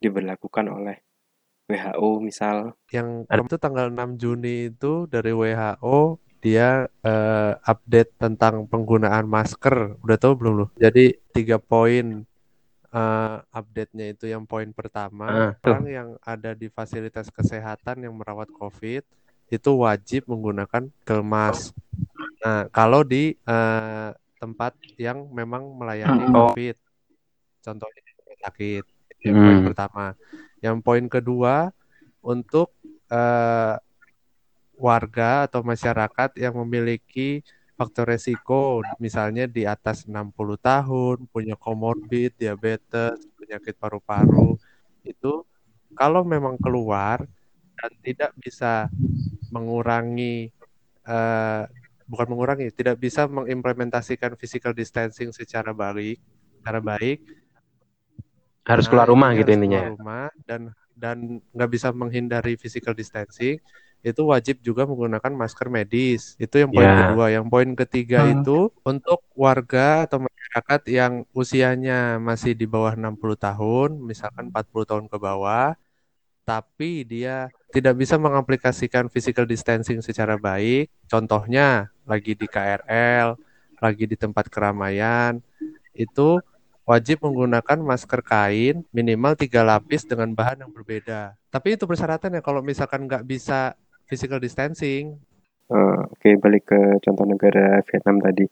[0.03, 0.99] diberlakukan oleh
[1.71, 2.75] WHO misal?
[2.91, 9.97] Yang Ada- itu tanggal 6 Juni itu dari WHO dia eh, update tentang penggunaan masker.
[10.03, 10.67] Udah tahu belum lu?
[10.83, 12.05] Jadi tiga poin
[12.93, 15.71] eh, update-nya itu yang poin pertama Ah, tuh.
[15.71, 19.03] orang yang ada di fasilitas kesehatan yang merawat COVID
[19.51, 21.75] itu wajib menggunakan kemas.
[22.43, 24.09] Nah, kalau di eh,
[24.41, 26.33] tempat yang memang melayani Mm-mm.
[26.33, 26.75] COVID,
[27.65, 29.67] contohnya di rumah sakit, itu yang poin Hmm.
[29.67, 30.05] pertama.
[30.65, 31.55] Yang poin kedua
[32.23, 32.73] untuk
[33.11, 33.75] eh,
[34.81, 37.45] warga atau masyarakat yang memiliki
[37.77, 44.57] faktor resiko, misalnya di atas 60 tahun, punya komorbid, diabetes, penyakit paru-paru,
[45.05, 45.45] itu
[45.97, 47.25] kalau memang keluar
[47.77, 48.89] dan tidak bisa
[49.49, 50.53] mengurangi
[51.05, 51.63] eh,
[52.05, 56.21] bukan mengurangi, tidak bisa mengimplementasikan physical distancing secara baik,
[56.61, 57.17] secara baik,
[58.61, 59.81] Harus nah, keluar rumah intinya gitu harus intinya.
[59.81, 60.61] keluar rumah dan
[60.93, 61.17] dan
[61.49, 63.57] nggak bisa menghindari physical distancing,
[64.01, 66.33] itu wajib juga menggunakan masker medis.
[66.41, 66.97] Itu yang poin Ya.
[67.05, 67.25] kedua.
[67.33, 68.41] Yang poin ketiga Hmm.
[68.41, 75.05] itu untuk warga atau masyarakat yang usianya masih di bawah 60 tahun, misalkan 40 tahun
[75.11, 75.77] ke bawah,
[76.43, 83.39] tapi dia tidak bisa mengaplikasikan physical distancing secara baik, contohnya lagi di KRL,
[83.79, 85.39] lagi di tempat keramaian,
[85.95, 86.39] itu
[86.83, 91.37] wajib menggunakan masker kain minimal tiga lapis dengan bahan yang berbeda.
[91.53, 93.77] Tapi itu persyaratannya kalau misalkan nggak bisa
[94.11, 95.15] physical distancing,
[95.71, 98.43] Eh, Oke, balik ke contoh negara Vietnam tadi.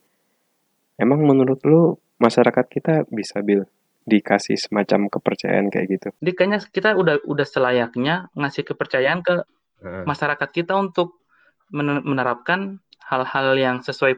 [0.96, 3.68] Emang menurut lu masyarakat kita bisa bil
[4.08, 6.08] dikasih semacam kepercayaan kayak gitu?
[6.16, 9.44] Jadi kayaknya kita udah udah selayaknya ngasih kepercayaan ke
[9.80, 11.20] masyarakat kita untuk
[11.68, 14.16] men- menerapkan hal-hal yang sesuai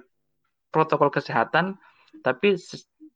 [0.71, 1.79] protokol kesehatan,
[2.23, 2.55] tapi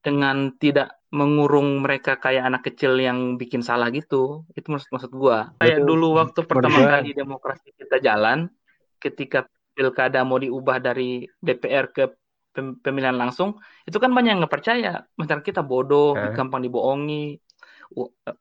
[0.02, 4.44] dengan tidak mengurung mereka kayak anak kecil yang bikin salah gitu.
[4.52, 5.56] Itu maksud maksud gua.
[5.56, 8.52] Kayak Itu dulu waktu pertama gua- kali demokrasi kita jalan,
[9.00, 12.04] ketika pilkada mau diubah dari DPR ke
[12.52, 15.04] pem- pemilihan langsung, itu kan banyak yang nggak percaya.
[15.16, 16.32] Masyarakat kita bodoh, Hah?
[16.32, 17.36] gampang dibohongi,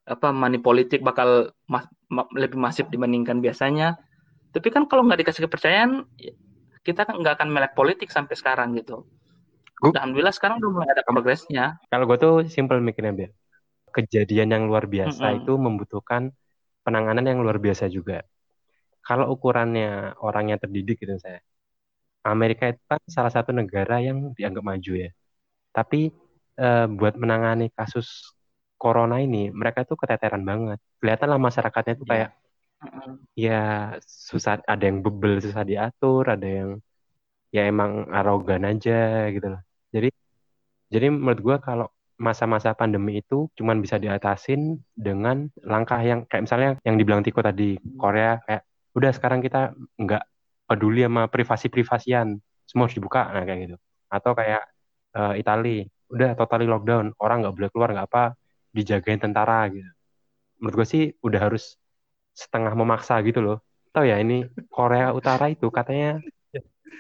[0.08, 3.96] apa money politik bakal mas- ma- lebih masif dibandingkan biasanya.
[4.52, 6.32] Tapi kan kalau nggak dikasih kepercayaan, ya,
[6.88, 9.04] kita kan nggak akan melek politik sampai sekarang gitu.
[9.86, 11.64] Gu- Alhamdulillah sekarang udah mulai ada progresnya.
[11.92, 13.32] Kalau gue tuh simple mikirnya, Bil.
[13.96, 15.42] Kejadian yang luar biasa Mm-mm.
[15.42, 16.24] itu membutuhkan
[16.86, 18.24] penanganan yang luar biasa juga.
[19.08, 21.40] Kalau ukurannya orang yang terdidik gitu saya.
[22.26, 25.10] Amerika itu kan salah satu negara yang dianggap maju ya.
[25.78, 26.12] Tapi
[26.64, 28.08] eh, buat menangani kasus
[28.82, 30.80] corona ini, mereka tuh keteteran banget.
[31.02, 32.12] Kelihatan lah masyarakatnya tuh Iya.
[32.12, 32.30] kayak
[33.46, 33.52] ya
[34.30, 36.70] susah, ada yang bebel susah diatur, ada yang
[37.56, 38.94] ya emang arogan aja
[39.36, 39.62] gitu loh.
[39.96, 40.10] Jadi
[40.92, 46.70] jadi menurut gua kalau masa-masa pandemi itu cuman bisa diatasin dengan langkah yang kayak misalnya
[46.88, 48.64] yang dibilang Tiko tadi Korea kayak
[48.96, 50.24] udah sekarang kita nggak
[50.68, 53.76] peduli sama privasi-privasian semua harus dibuka nah kayak gitu.
[54.08, 54.64] Atau kayak
[55.16, 58.24] eh, Itali udah totally lockdown orang nggak boleh keluar nggak apa
[58.72, 59.92] dijagain tentara gitu.
[60.60, 61.76] Menurut gue sih udah harus
[62.36, 63.58] setengah memaksa gitu loh.
[63.92, 66.20] Tahu ya ini Korea Utara itu katanya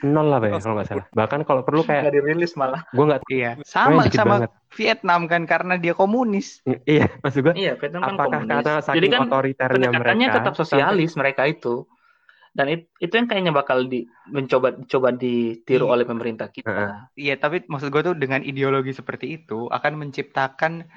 [0.04, 2.82] nol lah ya kalau nggak salah bahkan kalau perlu kayak Nggak dirilis malah.
[2.90, 4.50] gue nggak Iya, sama sama banget.
[4.76, 6.60] Vietnam kan karena dia komunis.
[6.86, 8.50] iya maksud gue Iya, Vietnam kan apakah komunis.
[8.52, 11.88] karena Jadi saking kan otoriternya pendekatannya mereka tetap sosialis mereka itu.
[12.56, 15.92] Dan it- itu yang kayaknya bakal di, mencoba coba ditiru Iya.
[15.92, 16.72] oleh pemerintah kita.
[16.72, 16.92] Heeh.
[17.20, 20.88] Iya, tapi maksud gue tuh dengan ideologi seperti itu akan menciptakan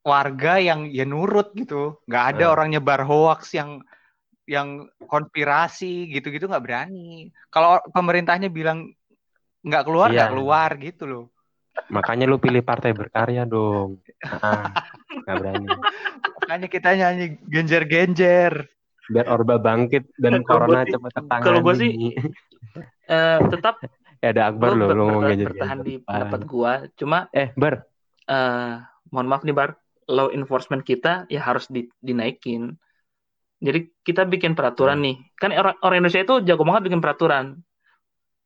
[0.00, 1.98] warga yang ya nurut gitu.
[2.04, 2.52] Nggak ada Hmm.
[2.52, 3.80] orang nyebar hoax yang
[4.46, 7.28] yang konspirasi gitu-gitu nggak berani.
[7.50, 8.94] Kalau pemerintahnya bilang
[9.60, 10.32] nggak keluar nggak Iya.
[10.32, 11.26] keluar gitu loh.
[11.86, 14.74] makanya lu pilih partai berkarya dong ah
[15.22, 15.66] nggak berani
[16.42, 18.66] Makanya kita nyanyi genjer-genjer.
[19.06, 21.90] biar orba bangkit dan Kalau corona cepat tertangani kalau gua sih,
[23.06, 23.78] Eh, tetap
[24.18, 26.72] ya ada Akbar gue loh lu ngomong bertahan, gadget bertahan di pendapat gua.
[26.98, 27.86] Cuma eh Bar
[28.26, 28.72] eh
[29.10, 32.74] mohon maaf nih Bar, law enforcement kita ya harus di- dinaikin.
[33.56, 35.16] Jadi kita bikin peraturan nih.
[35.40, 37.46] Kan orang, orang Indonesia itu jago banget bikin peraturan.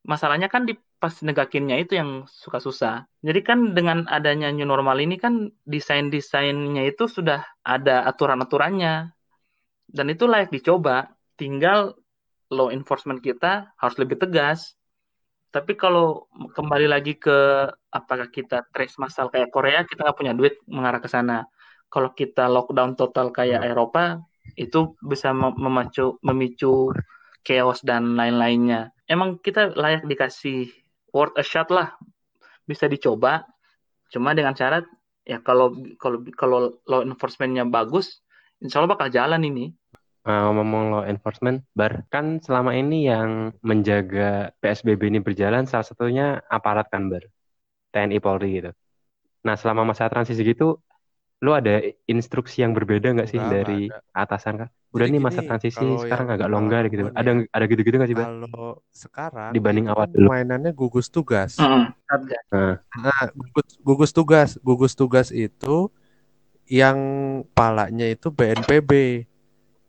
[0.06, 3.04] Masalahnya kan di pas negakinnya itu yang suka susah.
[3.24, 9.10] Jadi kan dengan adanya new normal ini kan desain-desainnya itu sudah ada aturan-aturannya.
[9.90, 11.10] Dan itu layak dicoba.
[11.34, 11.96] Tinggal
[12.52, 14.76] law enforcement kita harus lebih tegas.
[15.50, 20.62] Tapi kalau kembali lagi ke apakah kita trace masal kayak Korea, kita nggak punya duit
[20.70, 21.42] mengarah ke sana.
[21.90, 24.22] Kalau kita lockdown total kayak Eropa,
[24.60, 26.92] itu bisa mem- memacu, memicu
[27.40, 28.92] chaos dan lain-lainnya.
[29.08, 30.68] Emang kita layak dikasih
[31.16, 31.96] worth a shot lah,
[32.68, 33.48] bisa dicoba.
[34.12, 34.84] Cuma dengan syarat
[35.24, 38.20] ya kalau kalau kalau law enforcementnya bagus,
[38.60, 39.72] insya Allah bakal jalan ini.
[40.20, 46.44] Eh, ngomong law enforcement Bar kan selama ini yang menjaga PSBB ini berjalan salah satunya
[46.44, 47.24] aparat kan Bar
[47.88, 48.76] TNI Polri gitu
[49.40, 50.76] nah selama masa transisi gitu
[51.40, 54.68] lu ada instruksi yang berbeda nggak sih Enggak, dari enggak atasan kan?
[54.90, 57.02] Udah Jadi nih masa gini, transisi sekarang agak longgar gitu.
[57.06, 58.28] nih Ada ada gitu-gitu nggak sih, Bang?
[58.28, 60.28] kalau sekarang Dibanding awal dulu.
[60.28, 61.52] mainannya gugus tugas.
[61.56, 62.44] Satgas.
[62.52, 65.88] Nah, Nah, gugus, gugus tugas, gugus tugas itu
[66.66, 66.98] yang
[67.56, 68.90] palanya itu BNPB.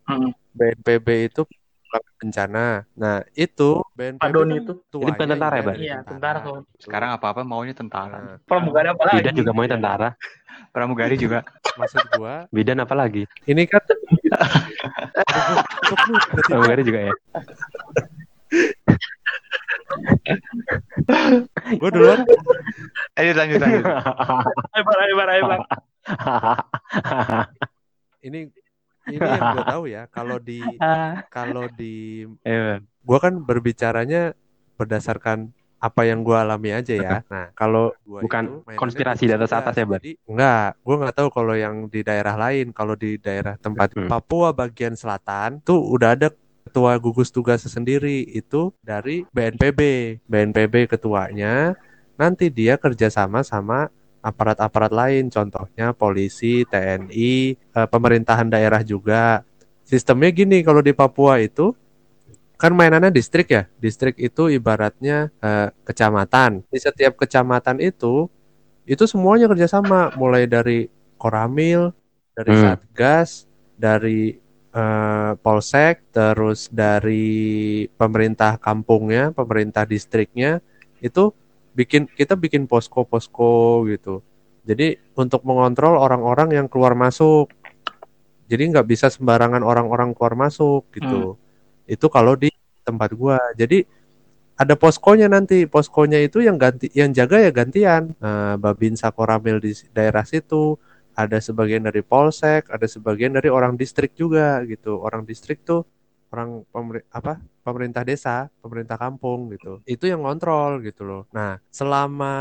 [0.09, 0.31] Mm-mm.
[0.55, 1.41] BNPB itu
[2.21, 2.85] bencana.
[2.95, 4.73] Nah, itu BNPB Pak Doni kan itu.
[4.93, 5.75] Bukan tuanya tentara ya, Bang?
[5.75, 6.63] dari Iya, tentara kawan.
[6.79, 8.17] Sekarang apa-apa maunya tentara.
[8.21, 9.17] Nah, Pramugari apa lagi?
[9.19, 10.09] Bidan juga mau tentara.
[10.73, 11.43] Pramugari juga.
[11.71, 13.23] maksud gua Bidan apa lagi?
[13.47, 13.79] ini kan
[16.47, 17.13] Pramugari juga ya.
[21.79, 22.19] gua duluan.
[23.19, 23.83] Ayo lanjut lanjut.
[24.75, 25.61] Ayo, Bang, ayo, ayo, Bang.
[28.21, 28.39] Ini
[29.11, 30.59] ini yang gua tahu ya, kalau di
[31.35, 34.33] kalau di Eh, gua kan berbicaranya
[34.79, 35.51] berdasarkan
[35.81, 37.17] apa yang gua alami aja ya.
[37.25, 39.85] Nah, kalau gua Bukan itu konspirasi di atas ya?
[39.97, 42.69] Jadi enggak, gua nggak tahu kalau yang di daerah lain.
[42.71, 44.07] Kalau di daerah tempat Hmm.
[44.07, 46.29] Papua bagian selatan tuh udah ada
[46.61, 49.81] ketua gugus tugas sendiri itu dari BNPB.
[50.29, 51.73] BNPB ketuanya
[52.15, 53.89] nanti dia kerjasama sama
[54.21, 59.41] aparat-aparat lain, contohnya polisi, TNI, eh, pemerintahan daerah juga.
[59.83, 61.73] Sistemnya gini kalau di Papua itu
[62.55, 63.63] kan mainannya distrik ya.
[63.81, 66.63] Distrik itu ibaratnya eh, kecamatan.
[66.69, 68.29] Di setiap kecamatan itu
[68.85, 71.93] itu semuanya kerjasama, mulai dari Koramil,
[72.33, 72.63] dari Hmm.
[72.77, 73.45] Satgas,
[73.77, 74.37] dari
[74.71, 80.63] eh, Polsek, terus dari pemerintah kampungnya, pemerintah distriknya
[81.03, 81.33] itu
[81.71, 84.21] bikin kita bikin posko-posko gitu.
[84.61, 87.49] Jadi untuk mengontrol orang-orang yang keluar masuk.
[88.51, 91.39] Jadi nggak bisa sembarangan orang-orang keluar masuk gitu.
[91.87, 92.51] Itu kalau di
[92.83, 93.39] tempat gua.
[93.55, 93.87] Jadi
[94.59, 95.65] ada poskonya nanti.
[95.65, 98.13] Poskonya itu yang ganti yang jaga ya gantian.
[98.19, 100.77] Eh, Babinsa Koramil di daerah situ,
[101.15, 104.99] ada sebagian dari Polsek, ada sebagian dari orang distrik juga gitu.
[105.01, 105.87] Orang distrik tuh
[106.31, 109.83] orang pemer- apa pemerintah desa, pemerintah kampung gitu.
[109.83, 111.23] Itu yang ngontrol gitu loh.
[111.29, 112.33] Nah, selama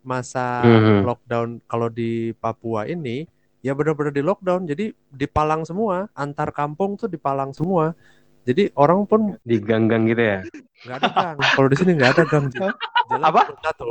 [0.00, 1.04] masa Mhm.
[1.04, 3.28] lockdown kalau di Papua ini
[3.60, 4.64] ya benar-benar di lockdown.
[4.64, 7.92] Jadi dipalang semua, antar kampung tuh dipalang semua.
[8.46, 10.40] Jadi orang pun di gang-gang gitu ya.
[10.86, 11.36] nggak ada gang.
[11.52, 12.46] Kalau di sini nggak ada gang.
[13.06, 13.40] Jalan Apa?
[13.42, 13.88] cuma satu.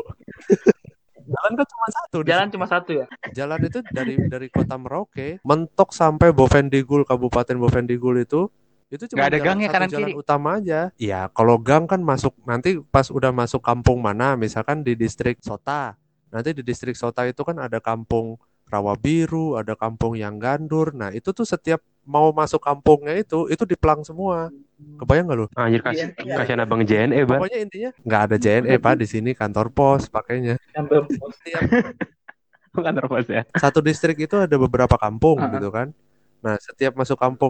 [1.26, 2.18] Jalan kan cuma satu.
[2.22, 3.06] Jalan cuma satu ya.
[3.34, 8.48] Jalan itu dari dari kota Merauke mentok sampai Bovendigul Kabupaten Bovendigul itu
[8.88, 10.14] itu cuma ada jalan gangnya satu kanan jalan kiri.
[10.16, 10.80] utama aja.
[10.96, 15.98] Iya, kalau gang kan masuk nanti pas udah masuk kampung mana, misalkan di distrik Sota.
[16.30, 20.90] Nanti di distrik Sota itu kan ada kampung Rawa Biru, ada kampung yang Gandur.
[20.92, 24.50] Nah, itu tuh setiap mau masuk kampungnya itu itu diplang semua.
[24.76, 25.48] Kebayang nggak lu?
[25.56, 26.36] Anjir kasih Iya, iya.
[26.36, 27.40] kasihan abang JNE, Bang.
[27.40, 30.60] Pokoknya intinya nggak ada JNE Pak di sini kantor pos pakainya.
[30.72, 31.62] Sampai Setiap
[32.76, 33.48] Bukan terpos ya.
[33.56, 35.48] satu distrik itu ada beberapa kampung Ah.
[35.48, 35.96] gitu kan.
[36.44, 37.50] Nah, setiap masuk kampung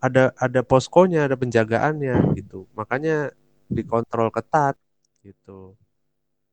[0.00, 2.64] ada ada poskonya, ada penjagaannya gitu.
[2.72, 3.30] Makanya
[3.68, 4.74] dikontrol ketat
[5.20, 5.76] gitu.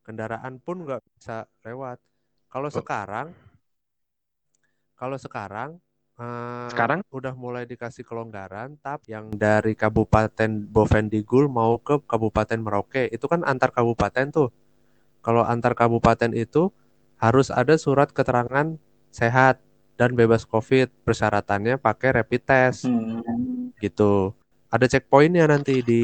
[0.03, 1.97] Kendaraan pun nggak bisa lewat.
[2.51, 3.31] Kalau sekarang
[4.99, 5.79] kalau sekarang
[6.19, 13.07] eh, Sekarang udah mulai dikasih kelonggaran, tapi yang dari Kabupaten Bovendigul mau ke Kabupaten Merauke
[13.07, 14.49] itu kan antar kabupaten tuh.
[15.23, 16.71] Kalau antar kabupaten itu
[17.19, 18.79] harus ada surat keterangan
[19.11, 19.59] sehat
[19.99, 20.87] dan bebas COVID.
[21.03, 23.73] Persyaratannya pakai rapid test Hmm.
[23.81, 24.31] gitu.
[24.69, 26.03] Ada checkpointnya nanti di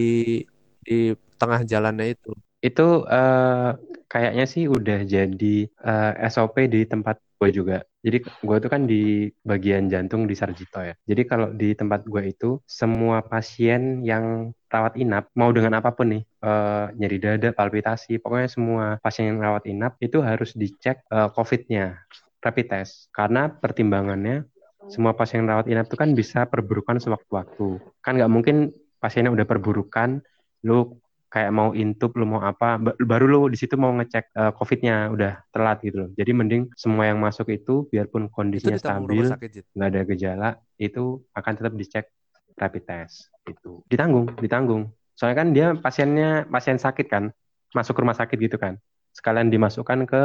[0.83, 2.31] di tengah jalannya itu.
[2.63, 3.69] itu eh,
[4.07, 7.77] kayaknya sih udah jadi eh, SOP di tempat gue juga.
[7.99, 10.95] Jadi gue tuh kan di bagian jantung di Sarjito ya.
[11.03, 16.07] Jadi kalau di tempat gue itu semua pasien yang rawat inap mau dengan apa pun
[16.15, 21.29] nih eh, nyeri dada, palpitasi, pokoknya semua pasien yang rawat inap itu harus dicek eh,
[21.35, 21.99] COVID-nya
[22.43, 24.43] rapid test karena pertimbangannya
[24.91, 27.79] semua pasien yang rawat inap itu kan bisa perburukan sewaktu-waktu.
[28.03, 30.19] Kan nggak mungkin pasiennya udah perburukan,
[30.67, 30.99] lu
[31.31, 35.09] kayak mau intub lu mau apa ba- baru lu di situ mau ngecek eh, COVID-nya
[35.15, 36.09] udah telat gitu loh.
[36.13, 39.27] Jadi mending semua yang masuk itu biarpun Itu kondisinya ditanggung stabil,
[39.73, 42.05] nggak ada gejala, itu akan tetap dicek
[42.53, 43.81] rapid test itu.
[43.89, 44.93] Ditanggung, ditanggung.
[45.17, 47.33] Soalnya kan dia pasiennya pasien sakit kan,
[47.73, 48.77] masuk rumah sakit gitu kan.
[49.09, 50.21] Sekalian dimasukkan ke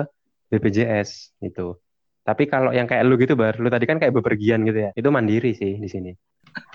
[0.52, 1.80] BPJS gitu.
[2.28, 4.90] Tapi kalau yang kayak lu gitu, Bar, lu tadi kan kayak bepergian gitu ya.
[4.92, 6.12] Itu mandiri sih di sini.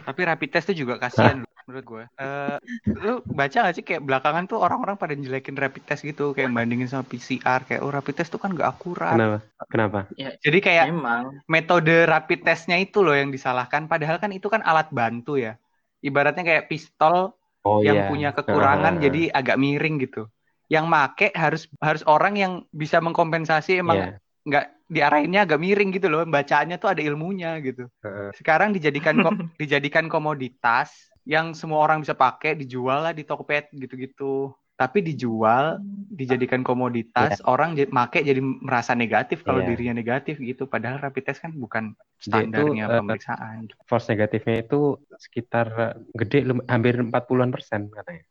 [0.01, 2.04] Tapi rapid test tuh juga kasihan menurut gue.
[2.18, 2.58] Eh,
[2.89, 6.89] lu baca gak sih kayak belakangan tuh orang-orang pada jelekin rapid test gitu, kayak bandingin
[6.89, 9.14] sama PCR, kayak oh rapid test tuh kan gak akurat.
[9.14, 9.38] Kenapa?
[9.70, 9.99] Kenapa?
[10.18, 11.45] Jadi kayak Memang.
[11.45, 15.56] metode rapid testnya itu loh yang disalahkan, padahal kan itu kan alat bantu ya.
[16.04, 18.08] Ibaratnya kayak pistol Oh yang iya.
[18.12, 19.04] punya kekurangan Heeh.
[19.08, 20.28] jadi agak miring gitu.
[20.68, 26.21] Yang make harus harus orang yang bisa mengkompensasi emang nggak diarahinnya agak miring gitu loh.
[26.23, 27.89] Bacaannya tuh ada ilmunya gitu.
[28.05, 28.29] Heeh.
[28.37, 30.93] Sekarang dijadikan ko- dijadikan komoditas
[31.25, 34.53] yang semua orang bisa pakai, dijual lah di Tokopedia gitu-gitu.
[34.73, 35.79] Tapi dijual,
[36.13, 39.69] dijadikan komoditas, orang jadi make jadi merasa negatif kalau Iya.
[39.69, 40.65] dirinya negatif gitu.
[40.65, 41.93] Padahal rapid test kan bukan
[42.25, 43.59] Dia itu, standarnya eh, pemeriksaan.
[43.85, 44.79] false negatifnya itu
[45.15, 46.37] sekitar eh, gede
[46.67, 48.25] hampir 40-an persen katanya.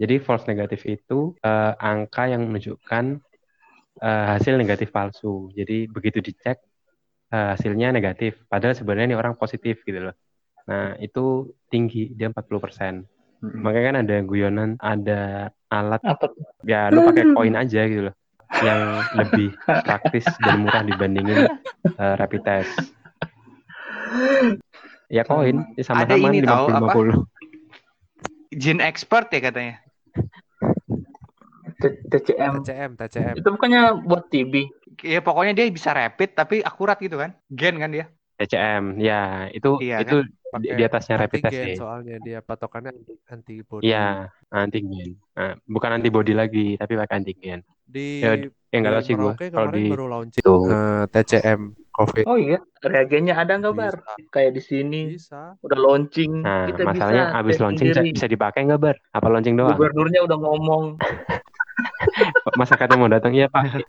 [0.00, 3.04] Jadi false negatif itu eh, angka yang menunjukkan
[4.00, 5.52] eh, hasil negatif palsu.
[5.52, 6.58] Jadi begitu dicek
[7.30, 10.16] eh, hasilnya negatif, padahal sebenarnya ini orang positif gitu loh.
[10.68, 12.94] Nah, itu tinggi, dia 40 persen.
[13.40, 13.64] Mm-mm.
[13.64, 15.20] Makanya kan ada guyonan, ada
[15.72, 16.28] alat, Apa
[16.66, 18.14] ya lu pakai koin aja gitu loh,
[18.60, 21.48] yang lebih praktis dan murah dibandingin
[21.96, 22.74] eh, rapid test.
[25.10, 28.54] Ya koin, sama-sama ini tahu, 50-50.
[28.54, 29.74] Jin expert ya katanya.
[31.80, 32.52] T- TCM.
[32.60, 33.34] TCM, TCM.
[33.40, 34.54] Itu bukannya buat TB.
[35.00, 37.32] Ya pokoknya dia bisa rapid tapi akurat gitu kan.
[37.48, 38.06] Gen kan dia.
[38.36, 41.76] TCM, ya itu Iya, itu di, Pakai di atasnya rapid test antigen ya.
[41.78, 43.86] soalnya dia patokannya anti antibody.
[43.86, 45.10] Iya, antigen.
[45.36, 47.60] Nah, bukan antibody lagi, tapi pakai antigen.
[47.84, 48.32] Di Ya,
[48.70, 50.54] Ya nggak tahu sih gue Merauke kalau di baru launching itu.
[50.70, 51.60] eh, TCM
[51.90, 52.24] COVID.
[52.26, 53.94] Oh iya, reagennya ada nggak bar?
[53.98, 54.14] Bisa.
[54.30, 55.58] Kayak di sini Bisa.
[55.58, 58.14] udah launching, Nah, kita masalahnya bisa abis launching bisa, sendiri.
[58.14, 58.96] bisa dipakai nggak bar?
[59.10, 59.74] Apa launching doang?
[59.74, 60.84] Gubernurnya udah ngomong
[62.60, 63.32] Masa kata mau datang?
[63.34, 63.64] Iya pak.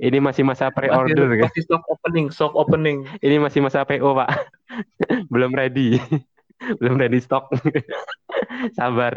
[0.00, 1.52] Ini masih masa masih, pre-order kan?
[1.52, 3.04] masih soft opening, soft opening.
[3.20, 4.32] Ini masih masa PO pak.
[5.32, 6.00] Belum ready.
[6.80, 7.52] Belum ready stok.
[8.72, 9.12] Sabar.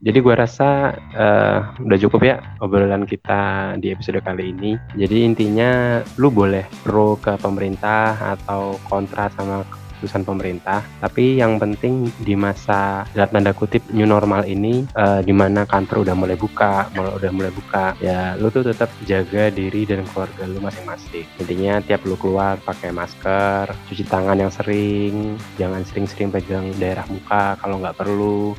[0.00, 4.80] Jadi gua rasa eh, udah cukup ya obrolan kita di episode kali ini.
[4.96, 9.60] Jadi intinya lu boleh pro ke pemerintah atau kontra sama
[10.04, 10.84] keputusan pemerintah.
[11.00, 16.04] Tapi yang penting di masa dalam tanda kutip new normal ini, eh, di mana kantor
[16.04, 20.44] udah mulai buka, mulai udah mulai buka, ya lu tuh tetap jaga diri dan keluarga
[20.44, 21.24] lu masing-masing.
[21.40, 27.56] Intinya tiap lu keluar pakai masker, cuci tangan yang sering, jangan sering-sering pegang daerah muka
[27.56, 28.52] kalau nggak perlu.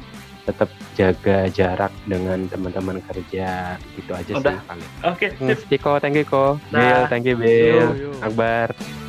[0.45, 4.61] Tetap jaga jarak dengan teman-teman kerja gitu aja Udah.
[4.61, 4.89] sih paling.
[5.09, 5.57] Oke, sip.
[5.73, 6.61] Ciko, thank you Ko.
[6.69, 6.77] Dah.
[6.77, 7.97] Bill, thank you Bill.
[7.97, 8.21] Yo, yo.
[8.21, 9.05] Akbar.